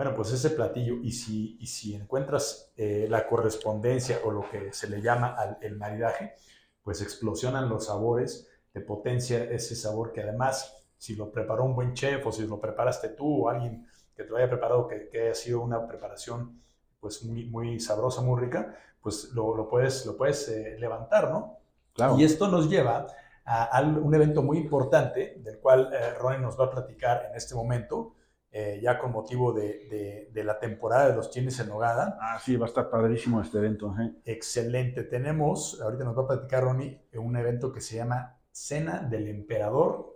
bueno, 0.00 0.16
pues 0.16 0.32
ese 0.32 0.48
platillo, 0.48 0.94
y 1.02 1.12
si, 1.12 1.58
y 1.60 1.66
si 1.66 1.94
encuentras 1.94 2.72
eh, 2.78 3.06
la 3.10 3.26
correspondencia 3.26 4.20
o 4.24 4.30
lo 4.30 4.48
que 4.48 4.72
se 4.72 4.88
le 4.88 5.02
llama 5.02 5.36
el 5.60 5.76
maridaje, 5.76 6.36
pues 6.82 7.02
explosionan 7.02 7.68
los 7.68 7.84
sabores, 7.84 8.48
te 8.72 8.80
potencia 8.80 9.44
ese 9.44 9.76
sabor 9.76 10.10
que 10.10 10.22
además, 10.22 10.86
si 10.96 11.16
lo 11.16 11.30
preparó 11.30 11.64
un 11.64 11.74
buen 11.74 11.92
chef 11.92 12.26
o 12.26 12.32
si 12.32 12.46
lo 12.46 12.58
preparaste 12.58 13.10
tú 13.10 13.44
o 13.44 13.50
alguien 13.50 13.86
que 14.16 14.24
te 14.24 14.30
lo 14.30 14.38
haya 14.38 14.48
preparado, 14.48 14.88
que, 14.88 15.10
haya 15.20 15.34
sido 15.34 15.60
una 15.60 15.86
preparación 15.86 16.62
pues 16.98 17.22
muy, 17.22 17.44
muy 17.50 17.78
sabrosa, 17.78 18.22
muy 18.22 18.40
rica, 18.40 18.74
pues 19.02 19.32
lo, 19.34 19.68
puedes, 19.68 20.06
lo 20.06 20.16
puedes 20.16 20.48
eh, 20.48 20.78
levantar, 20.78 21.30
¿no? 21.30 21.58
Claro. 21.92 22.18
Y 22.18 22.24
esto 22.24 22.48
nos 22.48 22.70
lleva 22.70 23.06
a, 23.44 23.82
un 23.82 24.14
evento 24.14 24.42
muy 24.42 24.56
importante, 24.56 25.34
del 25.40 25.58
cual 25.58 25.90
eh, 25.92 26.14
Ronnie 26.14 26.40
nos 26.40 26.58
va 26.58 26.64
a 26.64 26.70
platicar 26.70 27.26
en 27.28 27.36
este 27.36 27.54
momento, 27.54 28.14
eh, 28.52 28.80
ya 28.82 28.98
con 28.98 29.12
motivo 29.12 29.52
de, 29.52 30.28
de, 30.32 30.44
la 30.44 30.58
temporada 30.58 31.08
de 31.08 31.16
los 31.16 31.30
chiles 31.30 31.58
en 31.60 31.68
nogada. 31.68 32.18
Ah, 32.20 32.38
sí, 32.40 32.56
va 32.56 32.66
a 32.66 32.68
estar 32.68 32.90
padrísimo 32.90 33.40
este 33.40 33.58
evento. 33.58 33.94
¿eh? 34.00 34.12
Excelente. 34.24 35.04
Tenemos, 35.04 35.80
ahorita 35.80 36.04
nos 36.04 36.18
va 36.18 36.22
a 36.22 36.26
platicar 36.26 36.64
Ronnie, 36.64 37.00
un 37.14 37.36
evento 37.36 37.72
que 37.72 37.80
se 37.80 37.96
llama 37.96 38.40
Cena 38.50 39.02
del 39.02 39.28
Emperador 39.28 40.09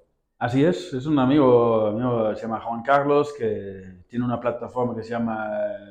Así 0.44 0.62
es, 0.62 0.92
es 0.92 1.06
un 1.06 1.18
amigo 1.18 1.90
mío, 1.92 2.36
se 2.36 2.42
llama 2.42 2.60
Juan 2.60 2.82
Carlos, 2.82 3.32
que 3.32 4.02
tiene 4.06 4.26
una 4.26 4.38
plataforma 4.38 4.94
que 4.94 5.02
se 5.02 5.08
llama 5.08 5.48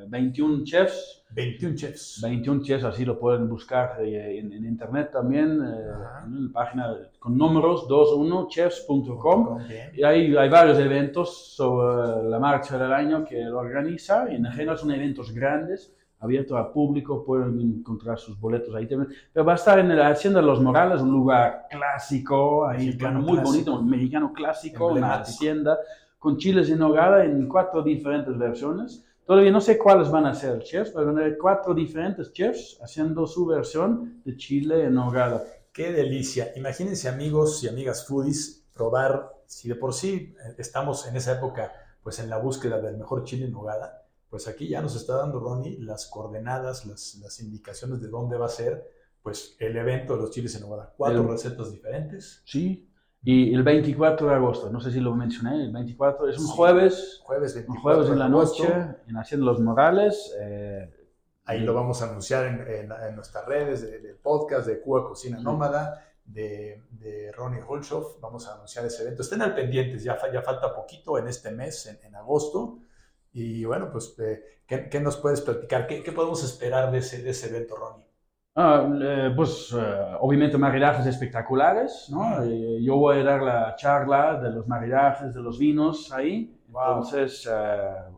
21 0.07 0.63
Chefs. 0.63 1.23
21 1.31 1.75
Chefs. 1.75 2.21
21 2.21 2.61
Chefs, 2.61 2.83
así 2.83 3.03
lo 3.03 3.17
pueden 3.17 3.49
buscar 3.49 3.97
eh, 4.01 4.37
en, 4.37 4.53
en 4.53 4.63
internet 4.65 5.09
también, 5.11 5.59
eh, 5.59 6.25
en 6.27 6.45
la 6.45 6.51
página 6.53 6.95
con 7.17 7.35
números 7.35 7.87
21chefs.com. 7.87 9.57
Y 9.95 10.03
hay, 10.03 10.35
hay 10.35 10.49
varios 10.49 10.77
eventos 10.77 11.55
sobre 11.55 12.29
la 12.29 12.37
marcha 12.37 12.77
del 12.77 12.93
año 12.93 13.25
que 13.25 13.41
lo 13.45 13.57
organiza, 13.57 14.31
y 14.31 14.35
en 14.35 14.45
general 14.45 14.77
son 14.77 14.91
eventos 14.91 15.33
grandes 15.33 15.91
abierto 16.23 16.55
al 16.55 16.71
público, 16.71 17.23
pueden 17.23 17.59
encontrar 17.59 18.17
sus 18.17 18.39
boletos 18.39 18.73
ahí 18.73 18.87
también. 18.87 19.11
Pero 19.31 19.45
va 19.45 19.53
a 19.53 19.55
estar 19.55 19.77
en 19.77 19.91
el 19.91 20.01
Hacienda 20.01 20.39
de 20.39 20.45
los 20.45 20.61
Morales, 20.61 21.01
un 21.01 21.11
lugar 21.11 21.67
clásico, 21.69 22.65
ahí, 22.65 22.97
muy 23.15 23.39
bonito, 23.39 23.81
mexicano 23.81 24.31
clásico, 24.33 24.87
una 24.87 25.15
hacienda, 25.15 25.77
con 26.17 26.37
chiles 26.37 26.69
en 26.69 26.79
nogada 26.79 27.25
en 27.25 27.47
cuatro 27.47 27.83
diferentes 27.83 28.37
versiones. 28.37 29.05
Todavía 29.25 29.51
no 29.51 29.61
sé 29.61 29.77
cuáles 29.77 30.09
van 30.09 30.25
a 30.25 30.33
ser 30.33 30.61
chefs, 30.63 30.91
pero 30.91 31.07
van 31.07 31.17
a 31.17 31.21
haber 31.21 31.37
cuatro 31.37 31.73
diferentes 31.73 32.31
chefs 32.33 32.79
haciendo 32.81 33.27
su 33.27 33.45
versión 33.45 34.21
de 34.23 34.35
chile 34.35 34.85
en 34.85 34.93
nogada. 34.95 35.43
Qué 35.71 35.91
delicia. 35.91 36.51
Imagínense 36.55 37.09
amigos 37.09 37.63
y 37.63 37.67
amigas 37.67 38.05
foodies 38.07 38.65
probar, 38.73 39.31
si 39.45 39.69
de 39.69 39.75
por 39.75 39.93
sí 39.93 40.35
eh, 40.45 40.55
estamos 40.57 41.07
en 41.07 41.15
esa 41.15 41.33
época, 41.33 41.71
pues 42.01 42.19
en 42.19 42.29
la 42.29 42.37
búsqueda 42.37 42.79
del 42.79 42.97
mejor 42.97 43.23
chile 43.23 43.45
en 43.45 43.51
nogada, 43.51 44.02
pues 44.33 44.47
aquí 44.47 44.67
ya 44.67 44.81
nos 44.81 44.95
está 44.95 45.17
dando 45.17 45.39
Ronnie 45.39 45.77
las 45.77 46.07
coordenadas, 46.07 46.87
las, 46.87 47.39
indicaciones 47.39 48.01
de 48.01 48.07
dónde 48.07 48.35
va 48.35 48.47
a 48.47 48.49
ser 48.49 48.83
pues 49.21 49.55
el 49.59 49.77
evento 49.77 50.15
de 50.15 50.23
los 50.23 50.31
chiles 50.31 50.55
en 50.55 50.61
nogada. 50.61 50.91
Cuatro 50.97 51.27
recetas 51.27 51.71
diferentes. 51.71 52.41
Sí, 52.43 52.89
y 53.21 53.53
el 53.53 53.61
24 53.61 54.29
de 54.29 54.33
agosto, 54.33 54.71
no 54.71 54.81
sé 54.81 54.91
si 54.91 55.01
lo 55.01 55.13
mencioné, 55.13 55.65
el 55.65 55.71
24 55.71 56.29
es 56.29 56.39
un 56.39 56.47
jueves, 56.47 57.21
jueves, 57.21 57.53
24 57.53 57.75
un 57.75 57.81
jueves 57.83 58.09
en 58.11 58.17
la 58.17 58.27
noche 58.27 58.67
en 59.07 59.17
Haciendo 59.17 59.45
los 59.45 59.59
Morales. 59.59 60.35
Eh, 60.39 60.91
Ahí 61.45 61.59
lo 61.59 61.75
vamos 61.75 62.01
a 62.01 62.09
anunciar 62.09 62.67
en, 62.67 63.15
nuestras 63.15 63.45
redes 63.45 63.83
del 63.83 64.15
podcast 64.15 64.65
de 64.65 64.81
Cuba 64.81 65.07
Cocina 65.07 65.37
Nómada, 65.37 66.07
de, 66.25 66.81
de 66.89 67.31
Ronnie 67.33 67.61
Holshoff. 67.61 68.19
Vamos 68.19 68.47
a 68.47 68.55
anunciar 68.55 68.83
ese 68.85 69.03
evento. 69.03 69.21
Estén 69.21 69.43
al 69.43 69.53
pendientes, 69.53 70.03
ya, 70.03 70.17
ya 70.33 70.41
falta 70.41 70.73
poquito 70.73 71.19
en 71.19 71.27
este 71.27 71.51
mes, 71.51 71.85
en 72.03 72.15
agosto. 72.15 72.79
Y 73.33 73.65
bueno, 73.65 73.89
pues, 73.91 74.15
eh, 74.19 74.61
¿qué, 74.67 74.99
nos 74.99 75.17
puedes 75.17 75.41
platicar? 75.41 75.87
¿Qué, 75.87 76.11
podemos 76.11 76.43
esperar 76.43 76.91
de 76.91 76.99
ese, 76.99 77.23
de 77.23 77.31
ese 77.31 77.49
evento, 77.49 77.75
Ronnie? 77.75 78.05
Ah, 78.55 78.87
eh, 79.01 79.33
pues 79.35 79.75
eh, 79.75 80.15
obviamente 80.19 80.59
maridajes 80.59 81.07
espectaculares, 81.07 82.07
¿no? 82.11 82.45
yo 82.45 82.97
voy 82.97 83.17
a 83.17 83.23
dar 83.23 83.41
la 83.41 83.75
charla 83.75 84.39
de 84.39 84.51
los 84.51 84.67
maridajes, 84.67 85.33
de 85.33 85.41
los 85.41 85.57
vinos 85.57 86.11
ahí. 86.11 86.59
Entonces, 86.67 87.47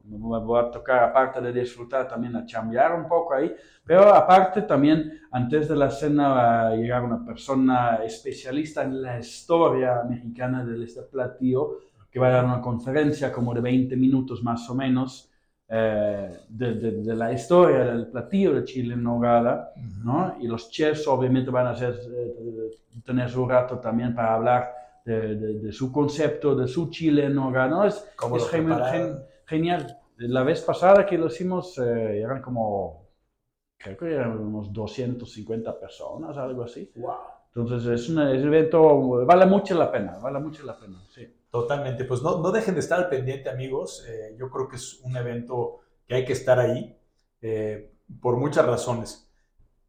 me 0.06 0.17
voy 0.17 0.62
a 0.62 0.71
tocar, 0.71 1.04
aparte 1.04 1.41
de 1.41 1.51
disfrutar, 1.51 2.08
también 2.08 2.38
a 2.38 2.45
chambear 2.45 2.93
un 2.95 3.06
poco 3.06 3.34
ahí. 3.34 3.54
Pero 3.86 4.13
aparte 4.13 4.62
también, 4.62 5.19
antes 5.32 5.67
de 5.67 5.75
la 5.75 5.91
cena 5.91 6.30
va 6.30 6.67
a 6.67 6.75
llegar 6.75 7.04
una 7.04 7.23
persona 7.25 7.97
especialista 8.06 8.84
en 8.84 9.01
la 9.01 9.19
historia 9.19 10.04
mexicana 10.08 10.63
de 10.63 10.82
este 10.86 11.01
platillo 11.01 11.80
que 12.15 12.19
va 12.21 12.30
a 12.30 12.32
dar 12.32 12.45
una 12.45 12.62
conferencia 12.62 13.30
como 13.30 13.54
de 13.54 13.60
20 13.60 13.97
minutos 13.97 14.41
más 14.41 14.69
o 14.69 14.73
menos 14.73 15.30
eh, 15.67 16.32
de, 16.47 17.13
la 17.13 17.34
historia 17.34 17.80
del 17.80 18.08
platillo 18.08 18.54
de 18.54 18.63
chile 18.63 18.93
en 18.93 19.04
nogada, 19.04 19.73
¿no? 20.01 20.38
Y 20.39 20.47
los 20.47 20.69
chefs 20.71 21.10
obviamente 21.10 21.51
van 21.51 21.67
a 21.67 21.71
hacer, 21.71 21.99
eh, 22.10 22.71
tener 23.04 23.30
su 23.30 23.45
rato 23.45 23.80
también 23.80 24.15
para 24.15 24.34
hablar 24.34 24.73
de, 25.04 25.69
su 25.73 25.91
concepto, 25.91 26.56
de 26.56 26.69
su 26.69 26.89
chile 26.89 27.25
en 27.25 27.36
nogada, 27.36 27.67
¿no? 27.67 27.84
Es, 27.84 28.10
genial. 29.45 29.99
La 30.15 30.43
vez 30.43 30.62
pasada 30.62 31.06
que 31.06 31.17
lo 31.17 31.28
hicimos 31.28 31.78
eh, 31.80 32.21
eran 32.21 32.41
como, 32.41 33.10
creo 33.78 33.97
que 33.97 34.13
eran 34.13 34.39
unos 34.39 34.71
250 34.71 35.78
personas, 35.78 36.38
algo 36.38 36.63
así. 36.63 36.89
Wow. 36.95 37.12
Entonces 37.54 38.01
es, 38.01 38.10
un 38.10 38.21
evento, 38.21 39.25
vale 39.25 39.45
mucho 39.45 39.75
la 39.75 39.91
pena, 39.91 40.17
vale 40.17 40.39
mucho 40.39 40.65
la 40.65 40.78
pena, 40.78 41.04
sí. 41.10 41.28
Totalmente, 41.56 42.04
pues 42.04 42.22
no, 42.22 42.41
no 42.41 42.52
dejen 42.52 42.74
de 42.74 42.82
estar 42.82 43.00
al 43.00 43.08
pendiente 43.08 43.50
amigos, 43.50 44.06
eh, 44.10 44.36
yo 44.38 44.50
creo 44.50 44.68
que 44.68 44.76
es 44.76 45.00
un 45.04 45.15
evento 45.15 45.80
que 46.06 46.15
hay 46.15 46.26
que 46.26 46.34
estar 46.34 46.60
ahí 46.60 47.00
eh, 47.41 47.94
por 48.20 48.36
muchas 48.36 48.65
razones. 48.65 49.32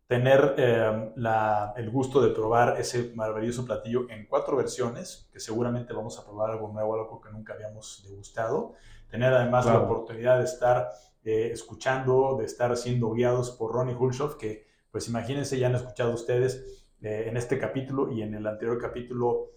Tener 0.07 0.55
eh, 0.59 1.13
la, 1.17 1.75
el 1.77 1.91
gusto 1.91 2.23
de 2.23 2.33
probar 2.33 2.81
ese 2.81 3.11
maravilloso 3.17 3.65
platillo 3.65 4.09
en 4.11 4.29
cuatro 4.29 4.57
versiones, 4.57 5.29
que 5.33 5.41
seguramente 5.41 5.93
vamos 5.93 6.17
a 6.21 6.25
probar 6.25 6.53
algo 6.53 6.69
nuevo, 6.73 6.95
algo 6.95 7.21
que 7.21 7.33
nunca 7.33 7.55
habíamos 7.55 8.05
degustado. 8.09 8.75
Tener 9.11 9.35
además 9.35 9.67
la 9.67 9.81
oportunidad 9.81 10.39
de 10.39 10.45
estar 10.45 10.93
escuchando, 11.25 12.37
de 12.39 12.45
estar 12.45 12.77
siendo 12.77 13.11
guiados 13.11 13.51
por 13.51 13.73
Ronnie 13.73 13.97
Hulshoff, 13.97 14.37
que 14.37 14.69
pues 14.93 15.09
imagínense, 15.09 15.59
ya 15.59 15.67
han 15.67 15.75
escuchado 15.75 16.15
ustedes 16.15 16.87
en 17.01 17.37
este 17.37 17.59
capítulo 17.59 18.13
y 18.13 18.23
en 18.23 18.37
el 18.37 18.47
anterior 18.47 18.81
capítulo 18.81 19.51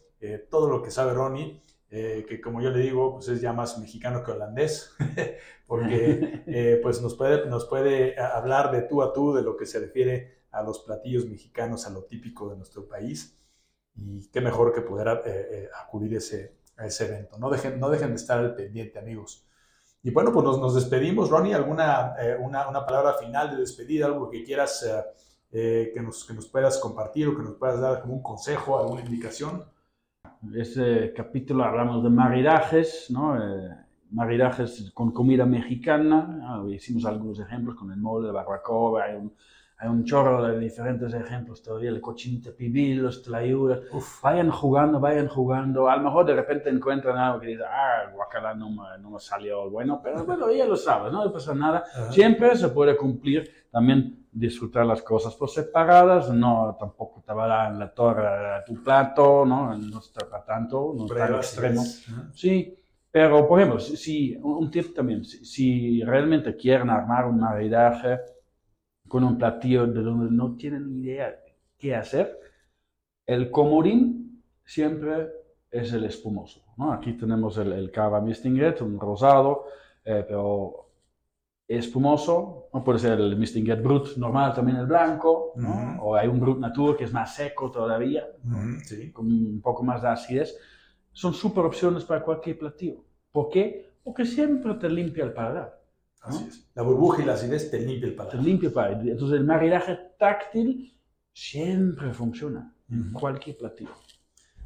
todo 0.50 0.68
lo 0.72 0.82
que 0.82 0.90
sabe 0.90 1.14
Ronnie. 1.14 1.62
Eh, 1.92 2.24
que 2.30 2.40
como 2.40 2.62
yo 2.62 2.70
le 2.70 2.82
digo, 2.82 3.16
pues 3.16 3.30
es 3.30 3.42
ya 3.42 3.52
más 3.52 3.80
mexicano 3.80 4.24
que 4.24 4.32
holandés, 4.32 4.96
porque 5.68 6.44
eh, 6.48 6.80
pues 6.84 7.02
nos 7.02 7.16
puede, 7.16 7.48
nos 7.48 7.66
puede 7.66 8.20
hablar 8.20 8.72
de 8.72 8.84
tú 8.84 9.02
a 9.02 9.12
tú 9.12 9.34
de 9.34 9.42
lo 9.42 9.58
que 9.58 9.66
se 9.66 9.80
refiere 9.80 10.44
a 10.52 10.62
los 10.62 10.80
platillos 10.80 11.26
mexicanos, 11.26 11.88
a 11.88 11.90
lo 11.90 12.04
típico 12.04 12.50
de 12.50 12.58
nuestro 12.58 12.88
país, 12.88 13.40
y 13.96 14.28
qué 14.30 14.40
mejor 14.40 14.74
que 14.74 14.82
poder 14.82 15.22
eh, 15.26 15.70
acudir 15.84 16.16
ese, 16.16 16.58
a 16.78 16.86
ese 16.86 17.06
evento. 17.06 17.38
No 17.40 17.50
dejen, 17.50 17.80
no 17.80 17.90
dejen 17.90 18.10
de 18.10 18.16
estar 18.16 18.38
al 18.38 18.56
pendiente, 18.56 19.00
amigos. 19.00 19.48
Y 20.04 20.12
bueno, 20.12 20.32
pues 20.32 20.46
nos, 20.46 20.60
nos 20.60 20.76
despedimos. 20.76 21.30
Ronnie, 21.30 21.56
¿alguna 21.56 22.16
una, 22.40 22.70
una, 22.70 22.86
palabra 22.86 23.14
final 23.14 23.52
de 23.52 23.58
despedida, 23.58 24.06
algo 24.06 24.30
que 24.30 24.44
quieras 24.44 24.88
que, 25.52 26.00
nos, 26.02 26.24
que 26.24 26.34
nos 26.34 26.48
puedas 26.48 26.78
compartir 26.78 27.28
o 27.28 27.36
que 27.36 27.44
nos 27.44 27.56
puedas 27.56 27.82
dar 27.82 28.02
como 28.02 28.14
un 28.14 28.24
consejo, 28.24 28.80
alguna 28.80 29.02
indicación? 29.02 29.66
Ese 30.56 31.12
capítulo 31.14 31.66
hablamos 31.66 32.02
de 32.02 32.10
maridajes, 32.10 33.08
¿no? 33.10 33.36
Eh, 33.36 33.76
maridajes 34.12 34.90
con 34.94 35.12
comida 35.12 35.46
mexicana. 35.46 36.64
hicimos 36.70 37.06
algunos 37.06 37.40
ejemplos 37.42 37.76
con 37.76 37.92
el 37.92 37.98
mole 37.98 38.28
de 38.28 38.34
barbacoa. 38.34 39.04
Hay 39.04 39.16
un, 39.16 39.34
hay 39.78 39.90
un 39.90 40.06
chorro 40.06 40.42
de 40.42 40.58
diferentes 40.58 41.14
ejemplos 41.14 41.62
todavía. 41.62 41.90
El 41.90 42.00
cochinita 42.00 42.52
pibil, 42.52 43.04
los 43.04 43.22
tlayudas. 43.22 43.82
Vayan 44.24 44.50
jugando, 44.50 45.02
vayan 45.02 45.28
jugando. 45.28 45.90
A 45.90 45.98
lo 45.98 46.04
mejor 46.04 46.26
de 46.26 46.36
repente 46.36 46.70
encuentran 46.70 47.18
algo 47.18 47.42
que 47.42 47.48
dice, 47.48 47.64
ah, 47.66 48.04
el 48.08 48.14
guacala 48.14 48.54
no 48.54 48.70
me, 48.70 48.98
no 49.02 49.12
me 49.12 49.20
salió 49.20 49.70
bueno. 49.70 50.00
Pero 50.02 50.24
bueno, 50.24 50.50
ya 50.52 50.66
lo 50.66 50.78
sabes, 50.78 51.12
no 51.12 51.32
pasa 51.34 51.54
nada. 51.54 51.84
Siempre 52.12 52.56
se 52.56 52.70
puede 52.70 52.96
cumplir 52.96 53.68
también 53.72 54.19
disfrutar 54.32 54.86
las 54.86 55.02
cosas 55.02 55.36
por 55.36 55.50
separadas, 55.50 56.30
no 56.30 56.76
tampoco 56.80 57.24
te 57.26 57.34
va 57.34 57.46
a 57.46 57.48
dar 57.48 57.72
en 57.72 57.80
la 57.80 57.94
torre 57.94 58.28
a 58.28 58.64
tu 58.64 58.82
plato, 58.84 59.46
¿no? 59.46 59.76
No 59.78 60.00
está 60.00 60.30
para 60.30 60.46
tanto, 60.46 60.94
no 60.96 61.06
está 61.06 61.26
al 61.26 61.36
extremo. 61.36 61.84
Sí, 62.34 62.78
pero 63.12 63.48
por 63.48 63.60
ejemplo, 63.60 63.80
si, 63.80 64.36
un 64.36 64.70
tip 64.70 64.94
también, 64.94 65.26
si, 65.26 66.04
realmente 66.04 66.56
quieren 66.56 66.90
armar 66.90 67.26
un 67.26 67.40
maridaje 67.40 68.20
con 69.08 69.24
un 69.24 69.38
platillo 69.38 69.88
de 69.88 70.02
donde 70.02 70.32
no 70.32 70.56
tienen 70.56 71.00
idea 71.00 71.36
qué 71.78 71.96
hacer, 71.96 72.40
el 73.26 73.50
comodín 73.50 74.44
siempre 74.64 75.30
es 75.72 75.92
el 75.94 76.06
espumoso. 76.06 76.64
¿no? 76.78 76.94
Aquí 76.94 77.14
tenemos 77.14 77.58
el, 77.58 77.74
el 77.74 77.92
cava 77.92 78.22
mistinguet, 78.22 78.82
un 78.82 79.00
rosado, 79.00 79.66
eh, 80.06 80.24
pero 80.28 80.89
espumoso, 81.78 82.70
¿no? 82.74 82.84
puede 82.84 82.98
ser 82.98 83.20
el 83.20 83.38
Mistinguet 83.38 83.82
Brut 83.82 84.18
normal, 84.18 84.56
también 84.56 84.78
el 84.78 84.88
blanco, 84.88 85.54
¿no? 85.56 86.02
o 86.02 86.16
hay 86.16 86.28
un 86.28 86.40
Brut 86.40 86.58
Natur 86.58 86.98
que 86.98 87.04
es 87.04 87.14
más 87.14 87.36
seco 87.36 87.70
todavía, 87.70 88.26
sí. 88.84 89.12
con 89.12 89.28
un 89.28 89.62
poco 89.62 89.84
más 89.84 90.02
de 90.02 90.10
acidez. 90.10 90.58
Son 91.12 91.34
súper 91.34 91.66
opciones 91.66 92.04
para 92.04 92.24
cualquier 92.24 92.58
platillo. 92.58 93.04
¿Por 93.32 93.50
qué? 93.50 93.92
Porque 94.04 94.26
siempre 94.26 94.74
te 94.76 94.90
limpia 94.90 95.24
el 95.24 95.34
paladar. 95.34 95.80
Así 96.22 96.46
es. 96.48 96.70
La 96.74 96.82
burbuja 96.82 97.22
y 97.22 97.26
la 97.26 97.34
acidez 97.34 97.70
te 97.70 97.80
limpia 97.80 98.08
el 98.08 98.16
paladar. 98.16 98.40
Te 98.40 98.44
limpia 98.44 98.68
el 98.68 98.74
paladar. 98.74 99.08
Entonces 99.08 99.40
el 99.40 99.46
maridaje 99.46 100.00
táctil 100.18 100.98
siempre 101.34 102.12
funciona 102.14 102.74
en 102.90 103.14
cualquier 103.14 103.58
platillo. 103.58 103.92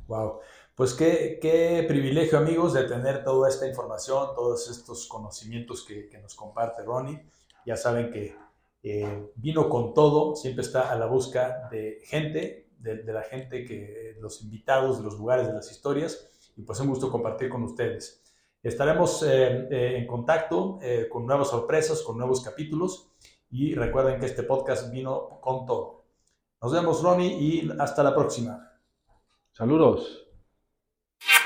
Wow. 0.07 0.39
Pues 0.75 0.95
qué, 0.95 1.86
privilegio 1.88 2.39
amigos 2.39 2.73
de 2.73 2.86
tener 2.86 3.23
toda 3.23 3.47
esta 3.47 3.67
información, 3.67 4.29
todos 4.33 4.71
estos 4.71 5.07
conocimientos 5.07 5.86
que, 5.86 6.09
nos 6.19 6.33
comparte 6.33 6.81
Ronnie. 6.81 7.23
Ya 7.63 7.77
saben 7.77 8.09
que 8.09 8.36
eh, 8.81 9.29
vino 9.36 9.69
con 9.69 9.93
todo, 9.93 10.36
siempre 10.36 10.63
está 10.63 10.91
a 10.91 10.95
la 10.95 11.05
busca 11.05 11.69
de 11.69 11.99
gente, 12.05 12.71
de, 12.79 13.03
la 13.03 13.21
gente 13.21 13.65
que, 13.65 14.17
los 14.19 14.41
invitados, 14.41 14.97
de 14.97 15.03
los 15.03 15.19
lugares, 15.19 15.45
de 15.45 15.53
las 15.53 15.69
historias, 15.69 16.51
y 16.57 16.63
pues 16.63 16.79
un 16.79 16.88
gusto 16.88 17.12
compartir 17.12 17.49
con 17.49 17.62
ustedes. 17.62 18.23
Estaremos 18.63 19.21
eh, 19.21 19.67
eh, 19.69 19.97
en 19.97 20.07
contacto 20.07 20.79
con 21.12 21.27
nuevas 21.27 21.49
sorpresas, 21.49 22.01
con 22.01 22.17
nuevos 22.17 22.41
capítulos, 22.41 23.12
y 23.51 23.75
recuerden 23.75 24.19
que 24.19 24.25
este 24.25 24.41
podcast 24.41 24.91
vino 24.91 25.39
con 25.39 25.67
todo. 25.67 26.05
Nos 26.59 26.73
vemos 26.73 27.03
Ronnie 27.03 27.38
y 27.39 27.69
hasta 27.77 28.01
la 28.01 28.15
próxima. 28.15 28.71
Saludos. 29.51 30.22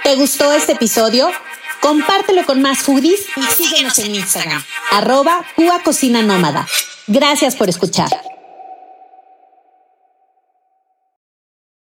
¿Te 0.07 0.15
gustó 0.15 0.53
este 0.53 0.71
episodio? 0.71 1.29
Compártelo 1.81 2.45
con 2.45 2.61
más 2.61 2.79
foodies 2.79 3.25
y 3.35 3.41
síguenos 3.41 3.99
en 3.99 4.15
Instagram, 4.15 4.63
arroba 4.89 5.45
Cuba 5.57 5.83
Cocina 5.83 6.21
Nómada. 6.21 6.65
Gracias 7.07 7.57
por 7.57 7.67
escuchar. 7.67 8.07